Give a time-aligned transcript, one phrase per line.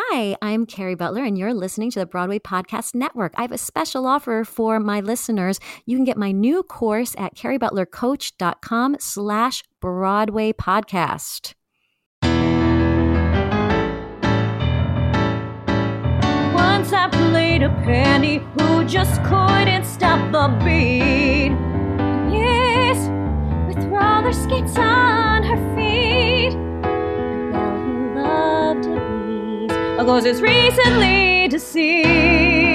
[0.00, 3.34] Hi, I'm Kerry Butler, and you're listening to the Broadway Podcast Network.
[3.36, 5.58] I have a special offer for my listeners.
[5.86, 11.54] You can get my new course at kerrybutlercoach.com slash Broadway Podcast.
[16.54, 21.50] Once I played a penny who just couldn't stop the beat.
[22.32, 23.08] Yes,
[23.66, 25.77] with roller skates on her feet.
[30.10, 32.08] Oh, recently deceased.
[32.08, 32.67] A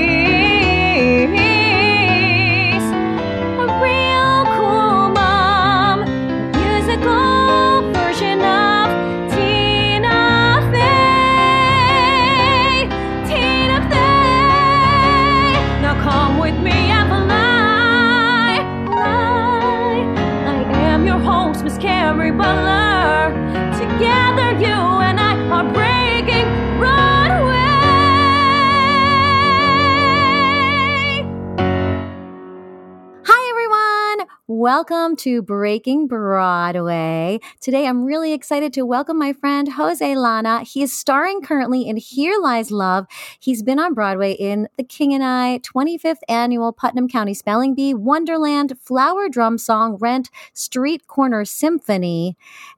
[34.64, 37.42] Welcome to Breaking Broadway.
[37.60, 40.66] Today, I'm really excited to welcome my friend Jose Llana.
[40.66, 43.06] He is starring currently in Here Lies Love.
[43.42, 47.94] He's been on Broadway in The King and I, 25th Annual Putnam County Spelling Bee,
[47.94, 52.38] Wonderland, Flower Drum Song, Rent, Street Corner Symphony.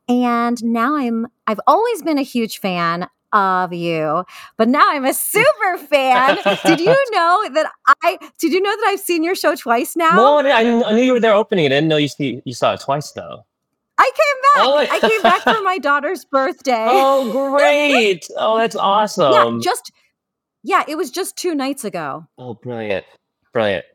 [0.10, 4.24] And now I'm, I've always been a huge fan of you,
[4.58, 6.38] but now I'm a super fan.
[6.66, 7.72] Did you know that
[8.04, 10.16] I, did you know that I've seen your show twice now?
[10.16, 11.68] No, I, I knew you were there opening it.
[11.68, 13.46] I didn't know you see, you saw it twice though.
[13.98, 14.68] I came back.
[14.68, 16.88] Oh I came back for my daughter's birthday.
[16.90, 18.28] Oh, great!
[18.38, 19.32] Oh, that's awesome.
[19.32, 19.92] yeah, just
[20.64, 22.26] yeah, it was just two nights ago.
[22.38, 23.06] oh, brilliant,
[23.54, 23.86] brilliant.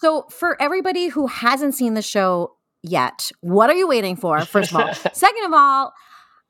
[0.00, 4.44] So for everybody who hasn't seen the show yet, what are you waiting for?
[4.44, 5.92] First of all, second of all,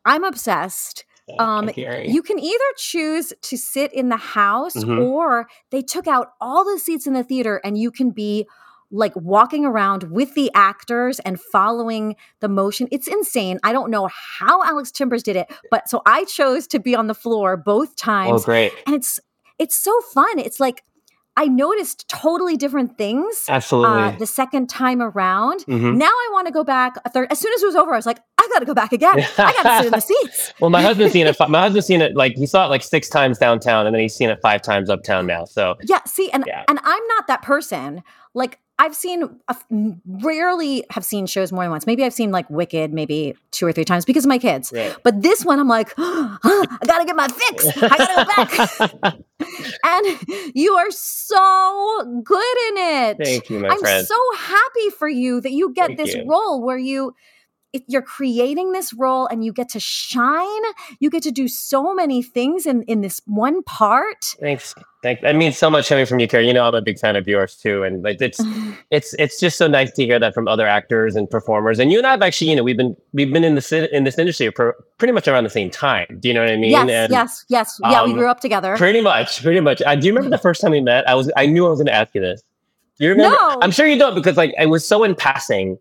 [0.04, 1.04] I'm obsessed.
[1.38, 5.04] Um, You can either choose to sit in the house Mhm.
[5.08, 8.46] or they took out all the seats in the theater and you can be
[8.90, 12.88] like walking around with the actors and following the motion.
[12.90, 13.58] It's insane.
[13.62, 17.06] I don't know how Alex Timbers did it, but so I chose to be on
[17.06, 18.28] the floor both times.
[18.32, 18.72] oh, times great!
[18.86, 19.20] and it's
[19.58, 20.38] it's so fun.
[20.38, 20.84] It's like
[21.38, 24.02] I noticed totally different things Absolutely.
[24.02, 25.64] uh, the second time around.
[25.66, 25.94] Mhm.
[25.96, 27.28] Now I want to go back a third.
[27.30, 29.20] As soon as it was over, I was like, I got to go back again.
[29.38, 30.52] I got to sit in the seats.
[30.60, 31.36] Well, my husband's seen it.
[31.48, 34.14] My husband's seen it like he saw it like six times downtown, and then he's
[34.16, 35.44] seen it five times uptown now.
[35.44, 36.64] So Yeah, see, and Yeah.
[36.68, 38.02] and I'm not that person.
[38.38, 41.84] Like I've seen, a f- m- rarely have seen shows more than once.
[41.84, 44.72] Maybe I've seen like Wicked, maybe two or three times because of my kids.
[44.72, 44.94] Right.
[45.02, 47.66] But this one, I'm like, I gotta get my fix.
[47.76, 49.14] I gotta go back.
[49.84, 53.16] and you are so good in it.
[53.22, 53.72] Thank you, my friend.
[53.72, 54.06] I'm friend.
[54.06, 56.24] so happy for you that you get Thank this you.
[56.28, 57.14] role where you
[57.72, 60.62] if you're creating this role and you get to shine.
[61.00, 64.24] You get to do so many things in in this one part.
[64.40, 64.74] Thanks.
[65.02, 65.20] Thank.
[65.20, 66.48] That means so much coming from you, Kerry.
[66.48, 68.40] You know, I'm a big fan of yours too, and like it's
[68.90, 71.78] it's it's just so nice to hear that from other actors and performers.
[71.78, 74.18] And you and I've actually, you know, we've been we've been in this in this
[74.18, 76.18] industry for pretty much around the same time.
[76.20, 76.70] Do you know what I mean?
[76.70, 77.80] yes, And yes, yes.
[77.82, 78.76] Yeah, we um, grew up together.
[78.76, 79.82] Pretty much, pretty much.
[79.82, 81.08] Uh, do you remember the first time we met?
[81.08, 82.42] I was I knew I was going to ask you this.
[82.98, 83.36] Do you remember?
[83.40, 83.58] No.
[83.60, 85.78] I'm sure you don't because like it was so in passing.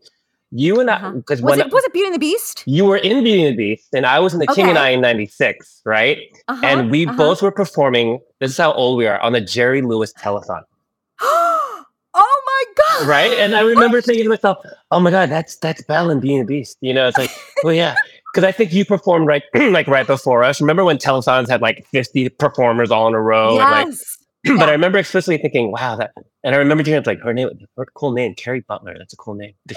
[0.52, 1.12] You and I, Uh-huh.
[1.12, 2.64] because was when it was it Beauty and the Beast?
[2.66, 4.90] you were in Beauty and the Beast, and I was in the King and I
[4.90, 6.20] in '96, right?
[6.48, 7.18] Uh-huh, and we uh-huh.
[7.18, 8.20] both were performing.
[8.40, 10.62] This is how old we are on the Jerry Lewis telethon,
[11.22, 13.08] oh my god!
[13.08, 13.32] right?
[13.34, 14.58] And I remember thinking to myself,
[14.92, 17.32] "Oh my god, that's that's Belle and Beauty and the Beast." You know, it's like,
[17.64, 17.96] well, yeah,
[18.34, 20.62] because I think you performed right, like right before us.
[20.62, 23.60] Remember when telethons had like 50 performers all in a row?
[23.60, 24.18] and, like, yes.
[24.46, 24.66] but Yeah.
[24.66, 26.12] I remember explicitly thinking, "Wow, that."
[26.44, 28.96] And I remember thinking, like, her name, her cool name, Kerry Butler.
[28.98, 29.54] That's a cool name.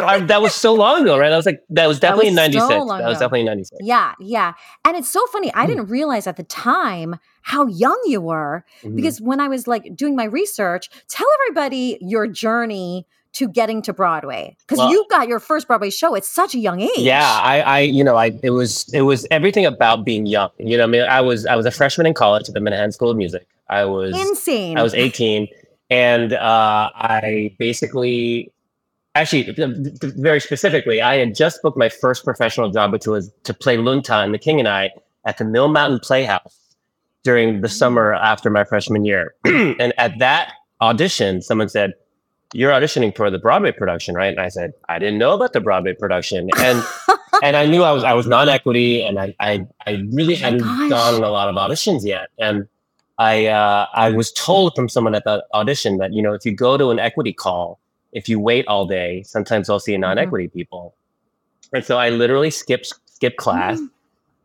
[0.00, 1.32] but I, that was so long ago, right?
[1.32, 2.86] I was like, that was That definitely was in so '96.
[2.86, 3.80] long that was definitely in '96.
[3.82, 4.52] Yeah, yeah.
[4.84, 5.52] And it's so funny.
[5.54, 8.96] I didn't realize at the time how young you were Mhm.
[8.96, 13.92] because when I was like doing my research, tell everybody your journey to getting to
[13.92, 16.90] Broadway because Well- you got your first Broadway show at such a young age.
[16.96, 20.48] Yeah, I, I, you know, I, it was, it was everything about being young.
[20.58, 22.90] You know, I mean, I was, I was a freshman in college at the Manhattan
[22.92, 23.46] School of Music.
[23.68, 24.78] I was, insane.
[24.78, 25.46] I was 18,
[25.90, 28.50] and uh, I basically,
[29.18, 29.54] actually,
[30.02, 34.02] very specifically, I had just booked my first professional job, which was to play Lun
[34.02, 34.90] Tha in The King and I
[35.24, 36.58] at the Mill Mountain Playhouse
[37.24, 39.34] during the summer after my freshman year.
[39.44, 41.94] and at that audition, someone said,
[42.52, 45.60] "You're auditioning for the Broadway production, right?" And I said, "I didn't know about the
[45.60, 46.82] Broadway production." And
[47.42, 50.90] and I knew I was I was non-equity, and I I, I really hadn't gosh.
[50.90, 52.28] gone a lot of auditions yet.
[52.38, 52.68] And
[53.18, 56.54] I uh, I was told from someone at the audition that you know if you
[56.54, 57.80] go to an equity call,
[58.12, 60.94] if you wait all day, sometimes they'll see non-equity people.
[61.72, 63.90] And so I literally skipped skipped class, Mm.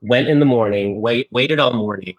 [0.02, 2.16] went in the morning, wait waited all morning,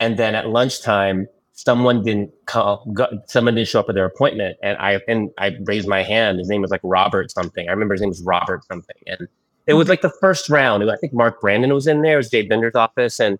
[0.00, 4.56] and then at lunchtime, someone didn't call, go, someone didn't show up at their appointment,
[4.62, 6.38] and I and I raised my hand.
[6.38, 7.68] His name was like Robert something.
[7.68, 9.28] I remember his name was Robert something, and
[9.66, 10.88] it was like the first round.
[10.90, 12.14] I think Mark Brandon was in there.
[12.14, 13.38] It was Dave bender's office, and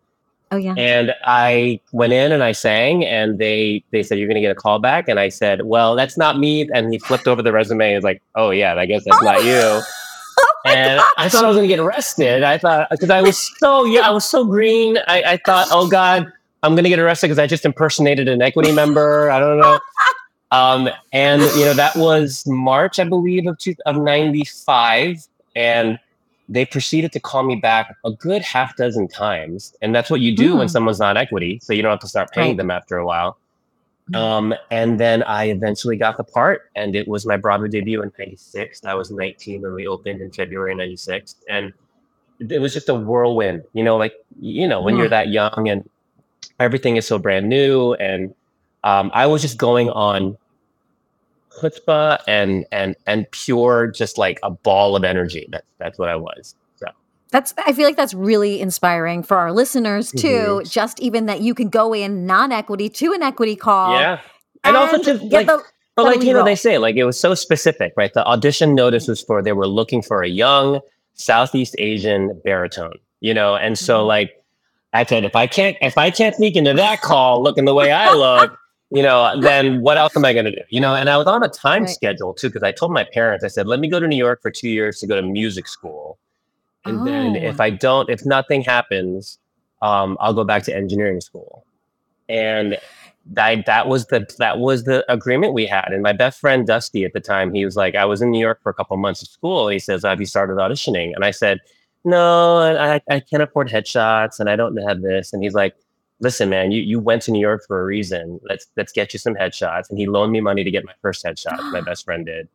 [0.52, 0.74] Oh yeah.
[0.76, 4.52] and I went in and I sang, and they they said you're going to get
[4.52, 6.68] a call back, and I said, well, that's not me.
[6.72, 7.88] And he flipped over the resume.
[7.88, 9.80] and was like, oh yeah, I guess that's not you.
[10.64, 12.44] and I thought I was going to get arrested.
[12.44, 14.98] I thought because I was so yeah, I was so green.
[15.08, 16.30] I, I thought, oh god,
[16.62, 19.30] I'm going to get arrested because I just impersonated an equity member.
[19.30, 19.78] I don't know.
[20.52, 25.26] Um, and you know that was March, I believe, of two, of '95,
[25.56, 25.98] and
[26.48, 29.74] they proceeded to call me back a good half dozen times.
[29.82, 30.70] And that's what you do when Mm.
[30.70, 31.58] someone's not equity.
[31.62, 32.56] So you don't have to start paying Right.
[32.58, 33.36] them after a while.
[34.12, 34.16] Mm.
[34.16, 38.12] Um, and then I eventually got the part, and it was my Broadway debut in
[38.16, 38.84] '96.
[38.84, 41.72] I was 19 when we opened in February '96, and
[42.38, 43.62] it was just a whirlwind.
[43.72, 45.00] You know, like you know, when Yeah.
[45.00, 45.88] you're that young and
[46.60, 48.32] everything is so brand new, and
[48.84, 50.36] um, I was just going on
[51.60, 55.46] chutzpah and and and pure, just like a ball of energy.
[55.50, 56.54] That's that's what I was.
[56.76, 56.86] So
[57.30, 60.60] That's I feel like that's really inspiring for our listeners too.
[60.62, 60.70] Mhm.
[60.70, 63.98] Just even that you can go in non-equity to an equity call.
[63.98, 64.20] yeah,
[64.64, 65.46] and, also just get like.
[65.46, 65.62] the
[65.96, 68.12] But like you know, they say like it was so specific, right?
[68.12, 70.80] The audition notice was for they were looking for a young
[71.14, 74.06] Southeast Asian baritone, you know, and so Mhm.
[74.06, 74.30] like
[74.92, 77.90] I said, if I can't if I can't sneak into that call looking the way
[77.92, 78.56] I look,
[78.90, 80.62] you know, then what else am I gonna do?
[80.70, 81.90] You know, and I was on a time Right.
[81.90, 84.40] schedule too, because I told my parents, I said, let me go to New York
[84.42, 86.18] for two years to go to music school.
[86.84, 87.40] And then Oh.
[87.48, 89.38] if I don't, if nothing happens,
[89.82, 91.64] um, I'll go back to engineering school.
[92.28, 92.78] And
[93.32, 95.88] that that was the that was the agreement we had.
[95.92, 98.38] And my best friend Dusty at the time, he was like, I was in New
[98.40, 99.66] York for a couple months of school.
[99.68, 101.12] He says, Have you started auditioning?
[101.14, 101.58] And I said,
[102.04, 105.32] No, and I, I can't afford headshots and I don't have this.
[105.32, 105.74] And he's like,
[106.20, 108.40] Listen, man, you, you went to New York for a reason.
[108.48, 109.90] Let's let's get you some headshots.
[109.90, 111.58] And he loaned me money to get my first headshot.
[111.72, 112.48] my best friend did.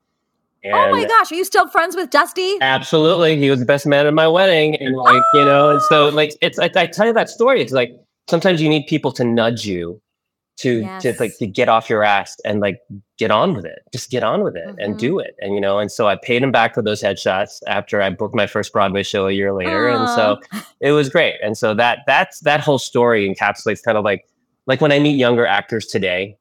[0.63, 2.57] And Oh my gosh, are you still friends with Dusty?
[2.61, 6.09] Absolutely, he was the best man at my wedding, and like you know, and so
[6.09, 7.61] like it's I, I tell you that story.
[7.61, 7.95] It's like
[8.27, 10.01] sometimes you need people to nudge you
[10.61, 12.79] to to like to get off your ass and like
[13.17, 13.79] get on with it.
[13.91, 14.97] Just get on with it and Mhm.
[14.97, 15.35] do it.
[15.39, 18.35] And you know, and so I paid him back for those headshots after I booked
[18.35, 20.37] my first Broadway show a year later, and so
[20.79, 21.35] it was great.
[21.43, 24.27] And so that that's that whole story encapsulates kind of like
[24.67, 26.37] like when I meet younger actors today.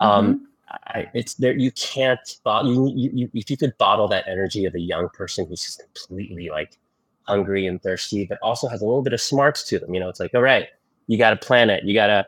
[0.00, 0.40] Um, Mhm.
[0.88, 1.56] I, it's there.
[1.56, 2.18] You can't.
[2.44, 5.62] bo- You, you, you, if you could bottle that energy of a young person who's
[5.62, 6.76] just completely like
[7.22, 9.94] hungry and thirsty, but also has a little bit of smarts to them.
[9.94, 10.66] You know, it's like, all right,
[11.06, 11.84] you got to plan it.
[11.84, 12.26] You got to,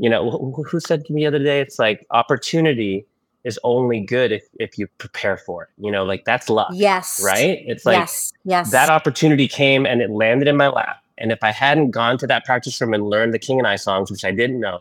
[0.00, 1.60] you know, who, said to me the other day?
[1.60, 3.04] It's like opportunity
[3.44, 5.68] is only good if if you prepare for it.
[5.76, 7.20] You know, like that's luck, Yes.
[7.22, 7.62] right?
[7.66, 8.32] It's like yes.
[8.44, 8.70] Yes.
[8.72, 10.96] that opportunity came and it landed in my lap.
[11.18, 13.76] And if I hadn't gone to that practice room and learned the King and I
[13.76, 14.80] songs, which I didn't know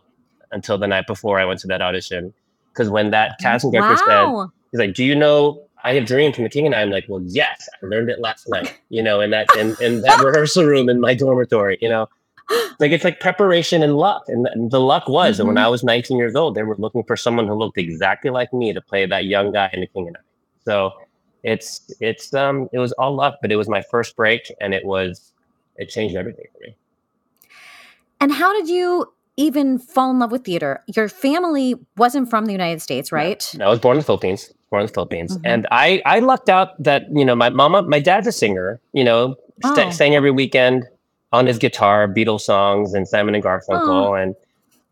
[0.53, 2.33] until the night before I went to that audition,
[2.71, 4.25] because when that casting director said,
[4.71, 7.05] he's like, "Do you know I Have Dreamed from the King and I?" I'm like,
[7.09, 10.63] "Well, yes, I learned it last night." You know, in that in, in that rehearsal
[10.63, 11.77] room in my dormitory.
[11.81, 12.07] You know,
[12.79, 15.65] like it's like preparation and luck, and, the luck was that when Mhm.
[15.65, 18.73] I was 19 years old, they were looking for someone who looked exactly like me
[18.73, 20.21] to play that young guy in the King and I.
[20.65, 20.91] So
[21.43, 24.85] it's it's um it was all luck, but it was my first break, and it
[24.85, 25.33] was
[25.77, 26.75] it changed everything for me.
[28.21, 30.83] And how did you even fall in love with theater?
[30.87, 33.49] Your family wasn't from the United States, right?
[33.57, 34.51] No, I was born in the Philippines.
[34.69, 35.41] Born in the Philippines, Mhm.
[35.45, 38.79] and I I lucked out that you know my mama, my dad's a singer.
[38.93, 39.89] You know, Oh.
[39.91, 40.85] sang every weekend
[41.31, 44.21] on his guitar, Beatles songs and Simon and Garfunkel.
[44.21, 44.35] And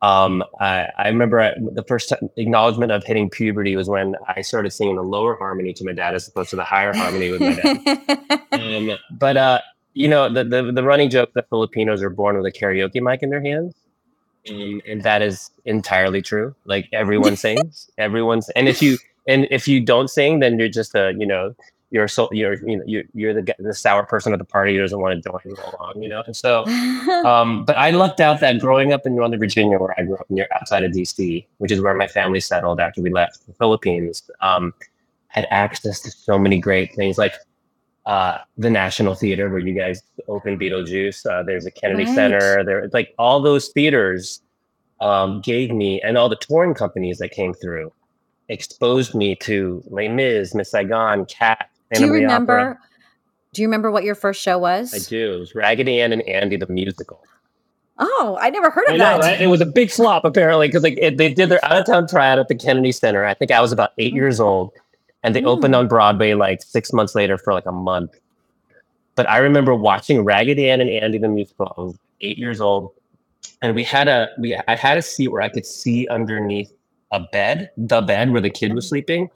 [0.02, 4.42] um, I I remember I, the first time, acknowledgement of hitting puberty was when I
[4.42, 7.42] started singing the lower harmony to my dad as opposed to the higher harmony with
[7.42, 8.42] my dad.
[8.58, 9.60] Um, but uh,
[9.94, 13.22] you know, the, the the running joke that Filipinos are born with a karaoke mic
[13.22, 13.76] in their hands,
[14.50, 16.56] um, and that is entirely true.
[16.66, 20.96] Like everyone sings, everyone's, and if you and if you don't sing, then you're just
[20.96, 21.56] a you know
[21.90, 24.82] you're so you're you know you're, you're the the sour person at the party who
[24.82, 26.22] doesn't want to join along, you know.
[26.26, 26.66] And so,
[27.26, 30.30] um, but I lucked out that growing up in Northern Virginia, where I grew up
[30.30, 34.30] near outside of DC, which is where my family settled after we left the Philippines,
[34.42, 34.74] um,
[35.28, 37.34] had access to so many great things like
[38.06, 41.26] uh, the National Theater, where you guys opened Beetlejuice.
[41.26, 42.16] Uh, there's a Kennedy Right.
[42.16, 42.64] Center.
[42.64, 44.42] There, like all those theaters
[45.00, 47.94] um, gave me, and all the touring companies that came through,
[48.50, 51.70] exposed me to Les Mis, Miss Saigon, Cat.
[51.94, 52.80] Do you Phantom remember?
[53.54, 54.94] Do you remember what your first show was?
[54.94, 55.36] I do.
[55.36, 57.24] It was Raggedy Ann and Andy the musical.
[58.00, 59.22] Oh, I never heard of I know, that.
[59.22, 59.42] right?
[59.42, 62.38] It was a big flop apparently because like they did their out of town tryout
[62.38, 63.26] at the Kennedy Center.
[63.26, 64.72] I think I was about eight years old,
[65.24, 65.80] and they opened Mm.
[65.80, 68.12] on Broadway like six months later for like a month.
[69.16, 71.74] But I remember watching Raggedy Ann and Andy the musical.
[71.76, 72.92] I was eight years old,
[73.64, 76.72] and we had a we I had a seat where I could see underneath
[77.12, 79.32] a bed, the bed where the kid was sleeping.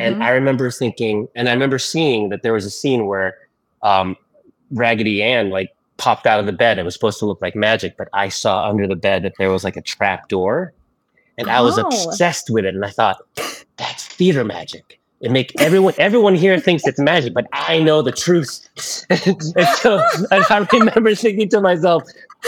[0.00, 0.22] And Mhm.
[0.22, 3.36] I remember thinking, and I remember seeing that there was a scene where
[3.82, 4.16] um,
[4.70, 6.78] Raggedy Ann like popped out of the bed.
[6.78, 9.50] It was supposed to look like magic, but I saw under the bed that there
[9.50, 10.72] was like a trap door,
[11.36, 11.82] and I was Oh.
[11.82, 12.74] obsessed with it.
[12.74, 13.18] And I thought,
[13.76, 14.98] that's theater magic.
[15.20, 18.68] It make everyone everyone here thinks it's magic, but I know the truth.
[19.10, 22.02] and so and I remember thinking to myself,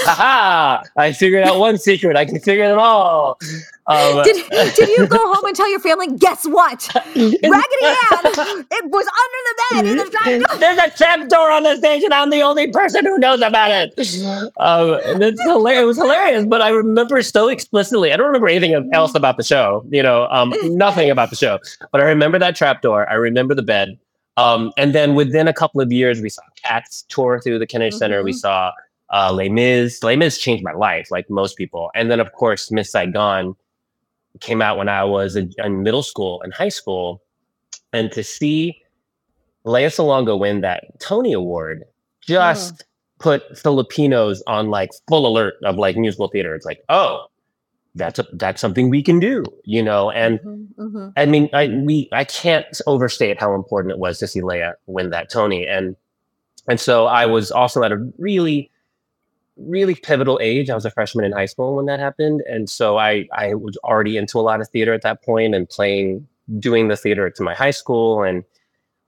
[0.09, 0.83] "Aha!
[0.97, 2.17] I figured out one secret.
[2.17, 3.39] I can figure them all."
[3.87, 4.37] Um, did,
[4.77, 6.07] did you go home and tell your family?
[6.17, 6.89] Guess what?
[6.95, 10.57] Raggedy Ann, it was under the bed in the.
[10.59, 13.71] There's a trap door on the stage, and I'm the only person who knows about
[13.71, 14.53] it.
[14.59, 15.83] Um, and it's hilarious.
[15.83, 18.13] It was hilarious, but I remember so explicitly.
[18.13, 19.85] I don't remember anything else about the show.
[19.91, 21.59] You know, um, nothing about the show.
[21.93, 23.09] But I remember that trap door.
[23.11, 23.99] I remember the bed.
[24.39, 27.91] Um, and then within a couple of years, we saw Cats tour through the Kennedy
[27.97, 28.23] Center.
[28.25, 28.37] We Mhm.
[28.37, 28.73] saw
[29.13, 30.03] uh, Les Mis.
[30.03, 31.91] Les Mis changed my life, like most people.
[31.95, 33.55] And then, of course, Miss Saigon
[34.41, 37.23] came out when I was in, in middle school and high school.
[37.93, 38.81] And to see
[39.65, 41.85] Lea Salonga win that Tony Award
[42.21, 42.85] just
[43.19, 46.55] put Filipinos on like full alert of like musical theater.
[46.55, 47.27] It's like, oh,
[47.95, 50.11] that's a, that's something we can do, you know.
[50.11, 51.13] And Mhm, mhm.
[51.17, 55.11] I mean, I we I can't overstate how important it was to see Lea win
[55.11, 55.95] that Tony, and
[56.67, 58.71] and so I was also at a really,
[59.57, 60.71] really pivotal age.
[60.71, 63.77] I was a freshman in high school when that happened, and so I I was
[63.79, 66.27] already into a lot of theater at that point and playing,
[66.59, 68.45] doing the theater to my high school, and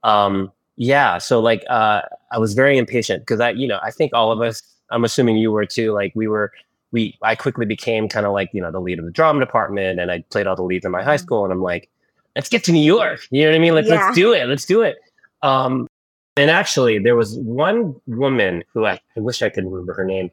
[0.03, 4.13] um yeah, so like uh I was very impatient because I you know I think
[4.15, 6.53] all of us, I'm assuming you were too, like we were
[6.93, 10.01] we I quickly became kind of like you know the lead of the drama department,
[10.01, 11.91] and I played all the leads in my high school, and I'm like,
[12.37, 13.27] let's get to New York.
[13.31, 13.75] You know what I mean?
[13.75, 14.05] Like Yeah.
[14.05, 14.47] let's do it.
[14.47, 14.97] Let's do it.
[15.43, 15.89] Um,
[16.37, 20.31] and actually, there was one woman who I, I wish I could remember her name.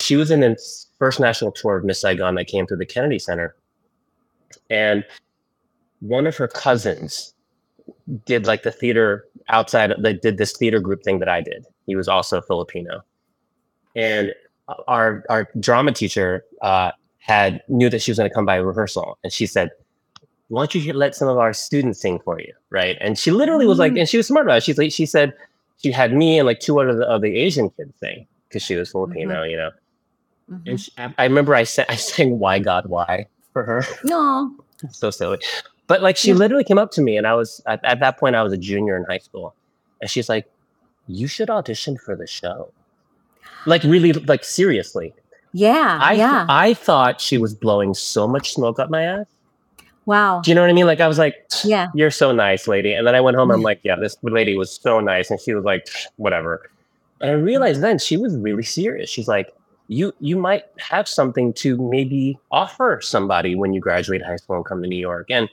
[0.00, 0.56] She was in the
[0.98, 3.54] first national tour of Miss Saigon that came through the Kennedy Center,
[4.70, 5.04] and
[6.00, 7.34] one of her cousins
[8.24, 9.92] did like the theater outside.
[9.98, 11.66] They did this theater group thing that I did.
[11.86, 13.02] He was also Filipino,
[13.94, 14.32] and
[14.88, 19.18] our our drama teacher uh, had knew that she was going to come by rehearsal,
[19.22, 19.70] and she said,
[20.50, 22.96] "Why don't you let some of our students sing for you?" Right?
[23.00, 24.00] And she literally was like, Mm.
[24.00, 24.62] and she was smart about it.
[24.64, 25.32] She's like, she said
[25.82, 28.62] she had me and like two other of the, of the Asian kids sing because
[28.62, 29.70] she was Filipino, you know.
[30.52, 30.62] Mhm.
[30.68, 33.82] And she, I I remember I sang I sang "Why God Why" for her.
[34.04, 34.54] No.
[34.90, 35.38] so silly.
[35.86, 36.36] But like she Yeah.
[36.42, 38.58] literally came up to me and I was at, at that point I was a
[38.58, 39.54] junior in high school.
[40.00, 40.46] And she's like,
[41.06, 42.70] You should audition for the show.
[43.66, 45.12] Like really like seriously.
[45.52, 45.98] Yeah.
[46.00, 46.46] I yeah.
[46.48, 49.26] I thought she was blowing so much smoke up my ass.
[50.06, 50.40] Wow.
[50.40, 50.86] Do you know what I mean?
[50.86, 51.88] Like I was like, Yeah.
[51.94, 52.92] You're so nice, lady.
[52.92, 55.30] And then I went home, I'm like, Yeah, this lady was so nice.
[55.30, 56.70] And she was like, whatever.
[57.20, 59.10] And I realized then she was really serious.
[59.10, 59.52] She's like,
[59.88, 64.64] you you might have something to maybe offer somebody when you graduate high school and
[64.64, 65.26] come to New York.
[65.30, 65.48] And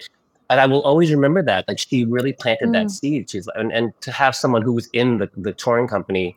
[0.50, 1.68] and I will always remember that.
[1.68, 2.74] Like she really planted Mm.
[2.74, 3.30] that seed.
[3.30, 6.36] She's like, and, and to have someone who was in the, the touring company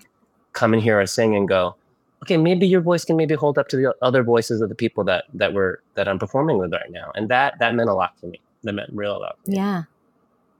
[0.52, 1.76] come and hear us sing and go,
[2.22, 5.04] okay, maybe your voice can maybe hold up to the other voices of the people
[5.04, 7.12] that that were that I'm performing with right now.
[7.14, 8.40] And that that meant a lot to me.
[8.62, 9.38] That meant real a lot.
[9.46, 9.84] Yeah.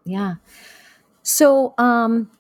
[0.05, 0.35] Yeah.
[1.23, 2.31] So um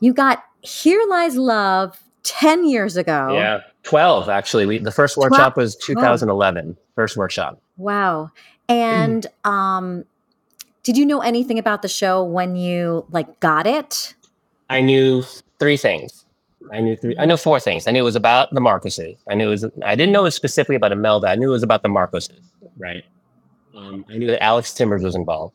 [0.00, 3.30] you got Here Lies Love 10 years ago.
[3.32, 4.66] Yeah, twelve actually.
[4.66, 6.76] We the first workshop was 2011.
[6.94, 7.60] First workshop.
[7.76, 8.30] Wow.
[8.68, 10.04] And um
[10.84, 14.14] did you know anything about the show when you like got it?
[14.70, 15.22] I knew
[15.58, 16.23] three things.
[16.72, 17.16] I knew three.
[17.18, 17.86] I know four things.
[17.86, 19.16] I knew it was about the Marcoses.
[19.28, 19.64] I knew it was.
[19.84, 21.28] I didn't know it was specifically about Imelda.
[21.28, 22.40] I knew it was about the Marcoses.
[22.78, 23.04] Right.
[23.76, 25.54] Um, I knew that Alex Timbers was involved.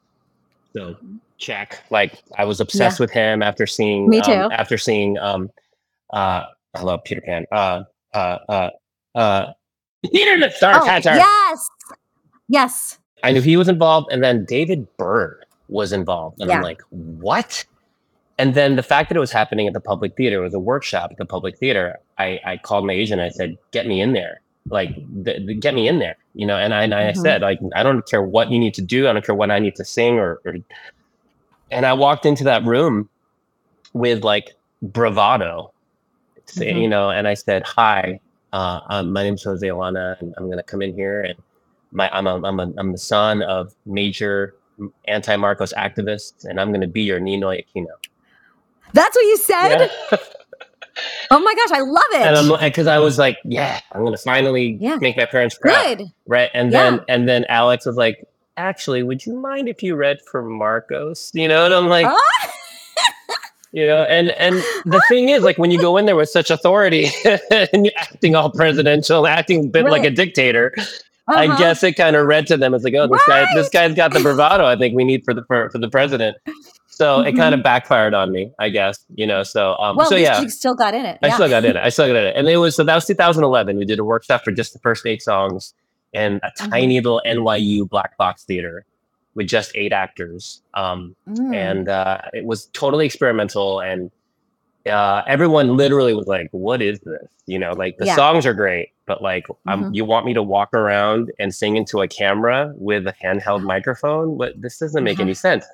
[0.73, 0.95] So
[1.37, 1.83] check.
[1.89, 4.09] Like I was obsessed with him after seeing.
[4.09, 4.55] Me um, too.
[4.55, 5.17] after seeing.
[5.17, 5.49] Um,
[6.11, 6.43] uh,
[6.75, 7.45] I love Peter Pan.
[7.51, 8.69] Uh, uh, uh,
[9.15, 9.53] uh,
[10.11, 11.15] Peter the Star Oh, Catcher.
[11.15, 11.69] yes.
[12.47, 12.99] Yes.
[13.23, 15.35] I knew he was involved, and then David Byrne
[15.67, 17.65] was involved, and I'm like, what?
[18.39, 20.59] And then the fact that it was happening at the public theater, it was a
[20.59, 21.97] workshop at the public theater.
[22.17, 23.19] I, I called my agent.
[23.21, 26.47] And I said, get me in there, like, th- th- get me in there, you
[26.47, 26.55] know.
[26.55, 27.17] And I, and I Mhm.
[27.17, 29.07] said, like, I don't care what you need to do.
[29.09, 30.55] I don't care what I need to sing or, or.
[31.69, 33.09] And I walked into that room
[33.93, 35.73] with like bravado,
[36.45, 36.81] say, Mhm.
[36.81, 38.19] you know, and I said, hi,
[38.53, 41.37] uh, um, my name's Jose Llana, and I'm gonna come in here and
[41.91, 44.55] my I'm a, I'm a, I'm the son of major
[45.07, 47.87] anti-Marcos activists, and I'm going to be your Ninoy Aquino.
[48.93, 49.89] That's what you said?
[50.11, 50.17] Yeah.
[51.31, 52.21] Oh my gosh, I love it.
[52.27, 54.97] and I'm because I was like, yeah, I'm going to finally Yeah.
[54.99, 56.07] make my parents proud, Good.
[56.27, 56.49] right?
[56.53, 56.89] And Yeah.
[56.89, 58.27] then and then Alex was like,
[58.57, 61.31] actually, would you mind if you read for Marcos?
[61.33, 62.51] You know, and I'm like, Ah!
[63.71, 64.55] You know, and and
[64.85, 67.07] the thing is, like when you go in there with such authority
[67.51, 70.73] and you're acting all presidential, acting a bit like a dictator,
[71.29, 71.57] I Uh-huh.
[71.57, 74.11] guess it kind of read to them as like, oh, this guy, this guy's got
[74.11, 74.65] the bravado.
[74.65, 76.35] I think we need for the for, for the president.
[76.99, 77.37] So it Mhm.
[77.37, 79.05] kind of backfired on me, I guess.
[79.15, 81.17] You know, so um, Well, so yeah, you still got in it.
[81.23, 81.81] I still got in it.
[81.81, 83.77] I still got in it, and it was so that was 2011.
[83.77, 85.73] We did a workshop for just the first eight songs
[86.11, 86.69] in a Mhm.
[86.71, 88.85] tiny little NYU black box theater
[89.35, 90.61] with just eight actors.
[90.73, 91.55] Um, Mm.
[91.55, 94.11] and uh, it was totally experimental and
[94.89, 98.15] uh, everyone literally was like what is this you know like the Yeah.
[98.15, 99.89] songs are great but like um, Mhm.
[99.93, 104.37] you want me to walk around and sing into a camera with a handheld microphone
[104.37, 105.23] what this doesn't make Uh-huh.
[105.25, 105.65] any sense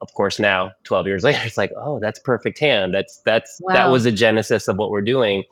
[0.00, 3.86] of course now 12 years later it's like oh that's perfect hand that's that's that
[3.90, 5.44] was the genesis of what we're doing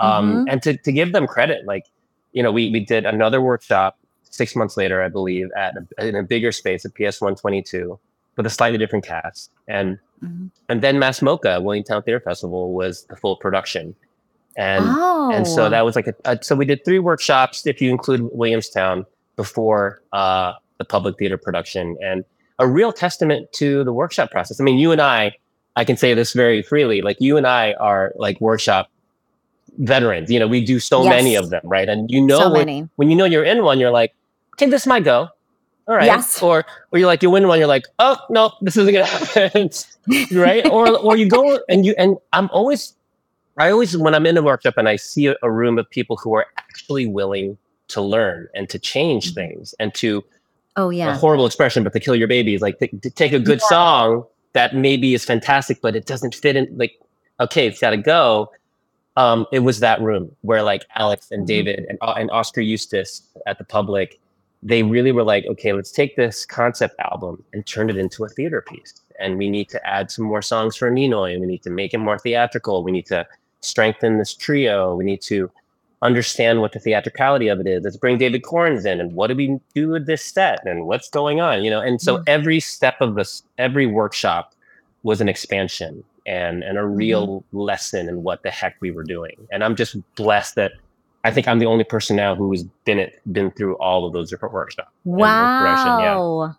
[0.00, 0.52] um, Mhm.
[0.52, 1.86] and to, to give them credit like
[2.32, 6.14] you know we, we did another workshop six months later i believe at a, in
[6.16, 7.98] a bigger space at ps 122
[8.36, 10.50] with a slightly different cast and Mhm.
[10.68, 13.94] and then MASS MoCA williamstown theater festival was the full production
[14.56, 15.30] and oh.
[15.32, 18.20] and so that was like a, a so we did three workshops if you include
[18.32, 19.04] williamstown
[19.36, 22.24] before uh, the public theater production and
[22.64, 24.60] a real testament to the workshop process.
[24.60, 25.20] I mean you and i
[25.80, 28.84] i can say this very freely like you and i are like workshop
[29.78, 30.30] veterans.
[30.30, 31.88] You know we do so many of them right?
[31.88, 34.12] And you know so when, when you know you're in one you're like
[34.54, 35.28] okay this might go.
[35.88, 36.06] All right.
[36.06, 36.42] Yes.
[36.42, 39.70] or or you're like you win one you're like oh no this isn't gonna happen.
[40.32, 40.66] Right?
[40.68, 42.94] Or or you go and you and i'm always
[43.56, 46.16] i always when i'm in a workshop and i see a, a room of people
[46.16, 47.56] who are actually willing
[47.94, 49.34] to learn and to change Mhm.
[49.34, 50.24] things and to
[50.76, 51.14] Oh yeah.
[51.14, 53.68] a horrible expression but to kill your babies like to, to take a good Yeah.
[53.68, 54.24] song
[54.54, 56.98] that maybe is fantastic but it doesn't fit in like
[57.40, 58.50] okay it's got to go
[59.16, 61.46] um it was that room where like alex and Mhm.
[61.46, 64.18] david and, uh, and Oskar Eustis at the public
[64.62, 68.28] they really were like okay let's take this concept album and turn it into a
[68.28, 71.62] theater piece and we need to add some more songs for ninoy and we need
[71.62, 73.26] to make it more theatrical we need to
[73.60, 75.50] strengthen this trio we need to
[76.02, 79.36] understand what the theatricality of it is let's bring David Korins in and what do
[79.36, 82.24] we do with this set and what's going on you know and so Mm.
[82.26, 84.52] every step of this every workshop
[85.04, 89.36] was an expansion and and a real lesson in what the heck we were doing
[89.52, 90.72] and i'm just blessed that
[91.24, 94.28] i think i'm the only person now who's been it been through all of those
[94.30, 95.14] different workshops yeah.
[95.16, 96.56] Wow.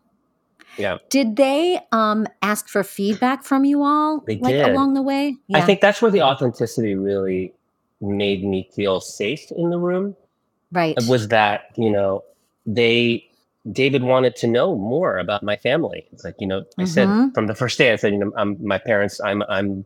[0.78, 0.98] Yeah.
[1.10, 4.70] Did they um ask for feedback from you all They like did.
[4.70, 5.36] along the way?
[5.54, 7.54] I think that's where the authenticity really
[8.04, 10.16] made me feel safe in the room.
[10.72, 10.98] right.
[11.08, 12.24] Was that, you know,
[12.66, 13.26] they
[13.72, 16.06] David wanted to know more about my family.
[16.12, 17.34] It's like, you know, I said Mhm.
[17.34, 19.86] from the first day, I said, you know, I'm my parents, I'm I'm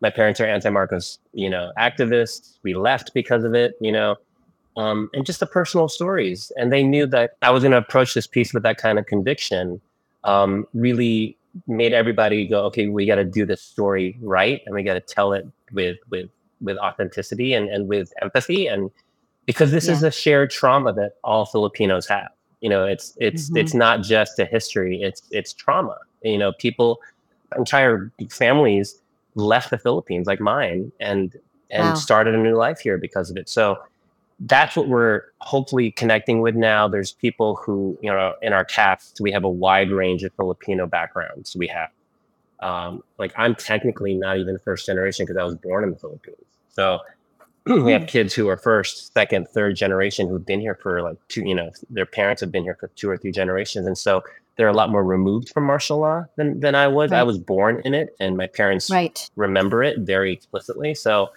[0.00, 2.58] my parents are anti-Marcos, you know, activists.
[2.62, 4.16] We left because of it, you know.
[4.76, 6.52] Um, and just the personal stories.
[6.56, 9.80] And they knew that I was gonna approach this piece with that kind of conviction.
[10.24, 14.82] Um, really made everybody go, okay, we got to do this story right, and we
[14.82, 18.90] got to tell it with with with authenticity and and with empathy, and
[19.46, 22.28] because this is a shared trauma that all Filipinos have.
[22.60, 23.56] You know, it's it's Mhm.
[23.58, 25.96] it's not just a history; it's it's trauma.
[26.22, 27.00] You know, people,
[27.56, 29.00] entire families
[29.34, 31.34] left the Philippines, like mine, and
[31.70, 31.94] and Wow.
[31.94, 33.48] started a new life here because of it.
[33.48, 33.78] So
[34.40, 36.86] that's what we're hopefully connecting with now.
[36.88, 40.86] There's people who, you know, in our cast, we have a wide range of Filipino
[40.86, 41.56] backgrounds.
[41.56, 41.90] We have,
[42.60, 46.36] um, like, I'm technically not even first generation because I was born in the Philippines.
[46.70, 47.00] So
[47.66, 51.42] we have kids who are first, second, third generation who've been here for like two,
[51.42, 53.86] you know, their parents have been here for two or three generations.
[53.86, 54.22] And so
[54.56, 57.12] they're a lot more removed from martial law than, than I was.
[57.12, 59.30] I was born in it and my parents right.
[59.36, 60.94] remember it very explicitly.
[60.94, 61.30] So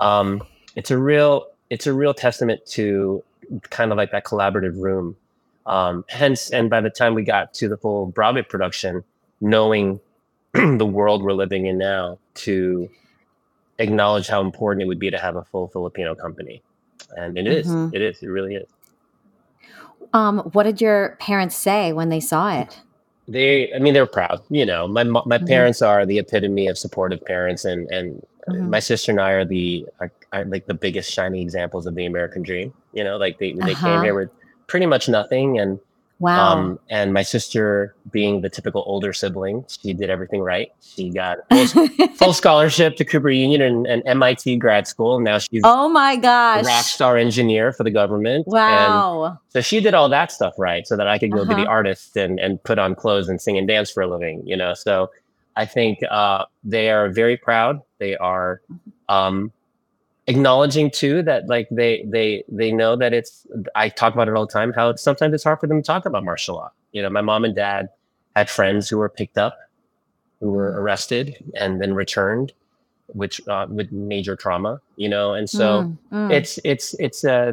[0.00, 0.42] um,
[0.74, 3.22] it's a real it's a real testament to
[3.70, 5.16] kind of like that collaborative room.
[5.66, 9.02] Um, hence, and by the time we got to the full Broadway production,
[9.40, 9.98] knowing
[10.78, 12.88] the world we're living in now, to
[13.78, 16.62] acknowledge how important it would be to have a full Filipino company,
[17.16, 17.66] and it is.
[17.66, 17.92] Mhm.
[17.92, 18.22] It is.
[18.22, 18.68] It really is.
[20.12, 22.80] Um what did your parents say when they saw it?
[23.26, 24.42] They, I mean, they're proud.
[24.50, 25.46] You know, my my Mhm.
[25.46, 28.68] parents are the epitome of supportive parents, and and Mhm.
[28.68, 32.04] my sister and I are the are, are like the biggest shining examples of the
[32.06, 32.72] American dream.
[32.92, 33.88] You know, like they they Uh-huh.
[33.90, 34.30] came here with
[34.68, 35.80] pretty much nothing, and
[36.20, 36.52] Wow.
[36.52, 40.70] um and my sister being the typical older sibling, she did everything right.
[40.80, 45.18] She got full, full scholarship to Cooper Union and, and MIT grad school.
[45.20, 46.64] Now she's oh my a gosh.
[46.64, 48.46] rock star engineer for the government.
[48.46, 48.52] And
[48.94, 49.38] Wow.
[49.48, 51.70] so she did all that stuff right so that I could go be the Uh-huh.
[51.70, 54.72] artist and, and put on clothes and sing and dance for a living, you know.
[54.74, 55.10] So
[55.56, 57.80] I think uh, they are very proud.
[57.98, 58.60] They are
[59.08, 59.52] um,
[60.26, 64.46] acknowledging too that like they they they know that it's I talk about it all
[64.46, 66.70] the time, how it's sometimes it's hard for them to talk about martial law.
[66.92, 67.88] You know, my mom and dad
[68.36, 69.58] had friends who were picked up
[70.40, 72.52] who were arrested and then returned,
[73.08, 76.30] which uh, with major trauma, you know, and so Mm, mm.
[76.32, 77.52] it's it's it's uh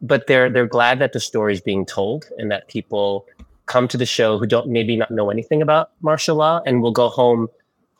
[0.00, 3.26] but they're they're glad that the story is being told and that people
[3.66, 6.90] come to the show who don't maybe not know anything about martial law and will
[6.92, 7.48] go home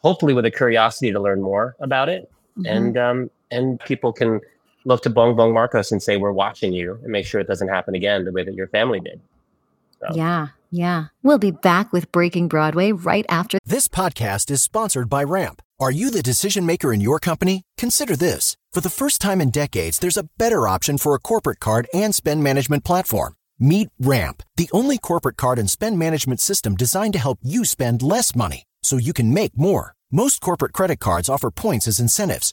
[0.03, 2.67] hopefully with a curiosity to learn more about it Mhm.
[2.77, 4.41] and um and people can
[4.85, 7.69] look to Bong Bong Marcos and say we're watching you and make sure it doesn't
[7.69, 9.21] happen again the way that your family did.
[10.01, 10.09] So.
[10.15, 11.07] yeah, yeah.
[11.23, 15.63] We'll be back with Breaking Broadway right after This podcast is sponsored by Ramp.
[15.79, 17.63] Are you the decision maker in your company?
[17.77, 18.57] Consider this.
[18.73, 22.15] For the first time in decades, there's a better option for a corporate card and
[22.15, 23.35] spend management platform.
[23.59, 28.03] Meet Ramp, the only corporate card and spend management system designed to help you spend
[28.03, 29.95] less money so you can make more.
[30.11, 32.53] Most corporate credit cards offer points as incentives,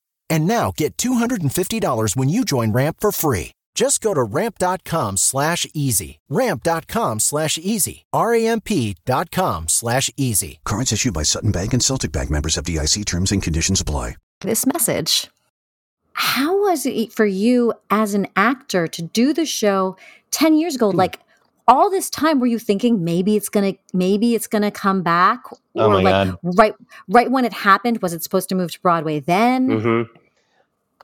[0.31, 3.51] And now get $250 when you join Ramp for free.
[3.75, 6.19] Just go to ramp.com slash easy.
[6.29, 8.05] Ramp.com slash easy.
[8.11, 10.59] R-A-M-P dot com slash easy.
[10.65, 14.15] Cards issued by Sutton Bank and Celtic Bank members FDIC terms and conditions apply.
[14.41, 15.29] this message.
[16.13, 19.95] How was it for you as an actor to do the show
[20.31, 20.89] 10 years ago?
[20.89, 21.19] Like
[21.67, 25.01] all this time were you thinking maybe it's going to maybe it's going to come
[25.03, 25.43] back
[25.75, 26.37] Oh my like God.
[26.57, 26.73] right
[27.07, 29.69] right when it happened was it supposed to move to Broadway then?
[29.79, 30.01] hmm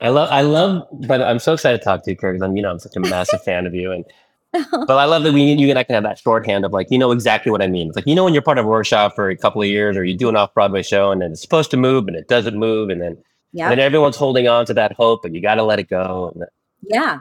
[0.00, 2.62] I love, I love, but I'm so excited to talk to you, because I'm, you
[2.62, 4.04] know, I'm such a massive fan of you, and
[4.86, 6.98] but I love that we, you and I can have that shorthand of like, you
[6.98, 7.88] know, exactly what I mean.
[7.88, 9.96] It's like, you know, when you're part of a workshop for a couple of years,
[9.96, 12.28] or you do an off Broadway show, and then it's supposed to move, and it
[12.28, 13.18] doesn't move, and then,
[13.52, 13.68] Yeah.
[13.68, 16.32] then everyone's holding on to that hope, and you got to let it go.
[16.34, 16.44] And,
[16.82, 17.20] Yeah.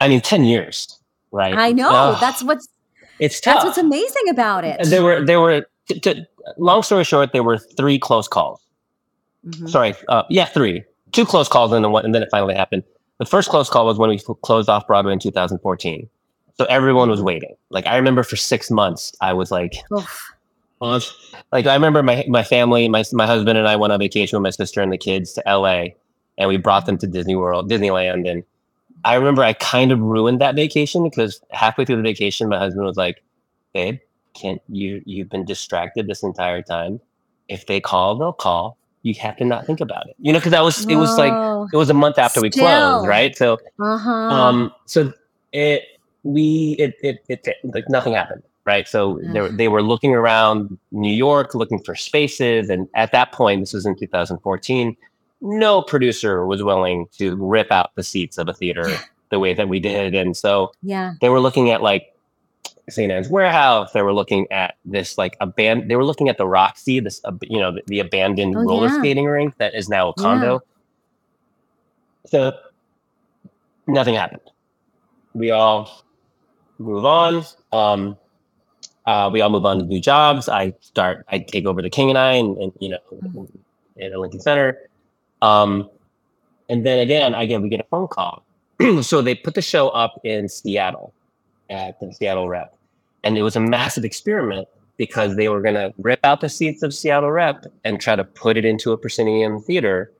[0.00, 0.96] I mean, ten years,
[1.32, 1.54] right?
[1.56, 1.90] I know.
[1.90, 2.68] Ugh, that's what's
[3.18, 3.54] it's tough.
[3.54, 4.76] that's what's amazing about it.
[4.80, 5.66] And there were, there were.
[5.88, 6.26] T- t-
[6.58, 8.60] long story short, there were three close calls.
[9.46, 9.68] Mhm.
[9.70, 12.84] sorry, uh, yeah, three, two close calls, and then one, and then it finally happened.
[13.18, 16.08] The first close call was when we f- closed off Broadway in 2014.
[16.56, 17.54] So everyone was waiting.
[17.70, 20.34] Like I remember for six months, I was like, Oof.
[21.52, 24.42] like I remember my my family, my my husband and I went on vacation with
[24.42, 25.86] my sister and the kids to LA,
[26.36, 28.44] and we brought them to Disney World, Disneyland, and
[29.04, 32.84] I remember I kind of ruined that vacation because halfway through the vacation, my husband
[32.84, 33.22] was like,
[33.72, 33.98] "Babe,
[34.34, 35.02] can't you?
[35.06, 37.00] You've been distracted this entire time.
[37.48, 38.76] If they call, they'll call.
[39.02, 40.16] You have to not think about it.
[40.18, 41.32] You know, because that was it was like
[41.72, 42.64] it was a month after we Still.
[42.64, 43.36] closed, right?
[43.36, 44.10] So uh-huh.
[44.10, 45.12] um so
[45.52, 45.84] it
[46.22, 50.14] we it it, it, it like nothing happened right so they were, they were looking
[50.14, 54.96] around new york looking for spaces and at that point this was in 2014
[55.40, 58.86] no producer was willing to rip out the seats of a theater
[59.30, 61.14] the way that we did and so yeah.
[61.20, 62.14] they were looking at like
[62.88, 63.10] St.
[63.12, 63.92] Anne's Warehouse.
[63.92, 67.42] They were looking at this like aban- They were looking at the Roxy, this ab-
[67.48, 68.98] you know the, the abandoned Oh, roller yeah.
[68.98, 70.22] skating rink that is now a Yeah.
[70.22, 70.60] condo.
[72.26, 72.52] So
[73.86, 74.42] nothing happened.
[75.34, 76.04] We all
[76.78, 77.44] move on.
[77.72, 78.16] Um,
[79.06, 80.48] uh, we all move on to new jobs.
[80.48, 81.24] I start.
[81.28, 84.02] I take over the King and I, and, and you know, Mm-hmm.
[84.02, 84.78] at Lincoln Center.
[85.42, 85.88] Um,
[86.68, 88.44] and then again, again, we get a phone call.
[89.02, 91.12] so they put the show up in Seattle
[91.70, 92.74] at the Seattle Rep,
[93.24, 96.82] and it was a massive experiment because they were going to rip out the seats
[96.82, 100.10] of Seattle Rep and try to put it into a proscenium theater,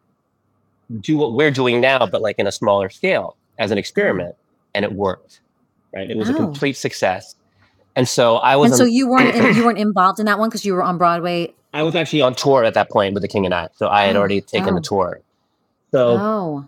[1.01, 4.35] do what we're doing now, but like in a smaller scale as an experiment,
[4.75, 5.41] and it worked.
[5.95, 6.37] Right, it was a Oh.
[6.37, 7.35] complete success.
[7.97, 10.39] And so I was And so on- you weren't in, you weren't involved in that
[10.39, 11.53] one because you were on Broadway.
[11.75, 14.05] I was actually on tour at that point with the King and I, so I
[14.05, 14.75] had Oh, already taken oh.
[14.77, 15.21] the tour.
[15.91, 16.65] So Oh.